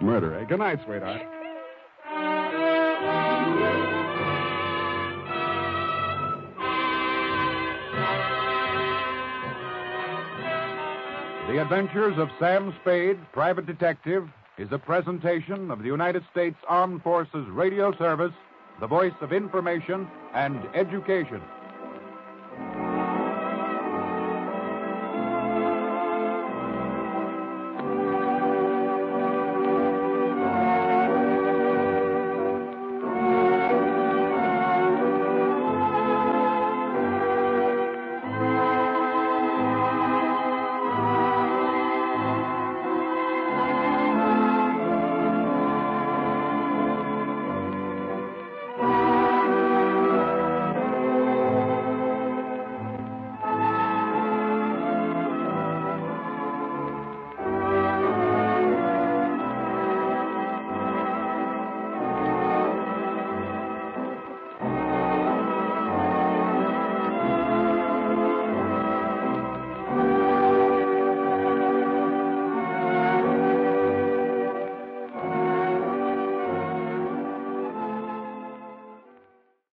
Murder, 0.00 0.38
eh? 0.38 0.44
Good 0.44 0.58
night, 0.58 0.80
sweetheart. 0.84 1.22
The 11.48 11.60
Adventures 11.60 12.16
of 12.16 12.28
Sam 12.38 12.72
Spade, 12.80 13.18
Private 13.32 13.66
Detective, 13.66 14.28
is 14.56 14.68
a 14.72 14.78
presentation 14.78 15.70
of 15.70 15.80
the 15.80 15.86
United 15.86 16.22
States 16.30 16.56
Armed 16.68 17.02
Forces 17.02 17.46
Radio 17.48 17.92
Service, 17.96 18.32
the 18.78 18.86
voice 18.86 19.12
of 19.20 19.32
information 19.32 20.08
and 20.32 20.62
education. 20.74 21.42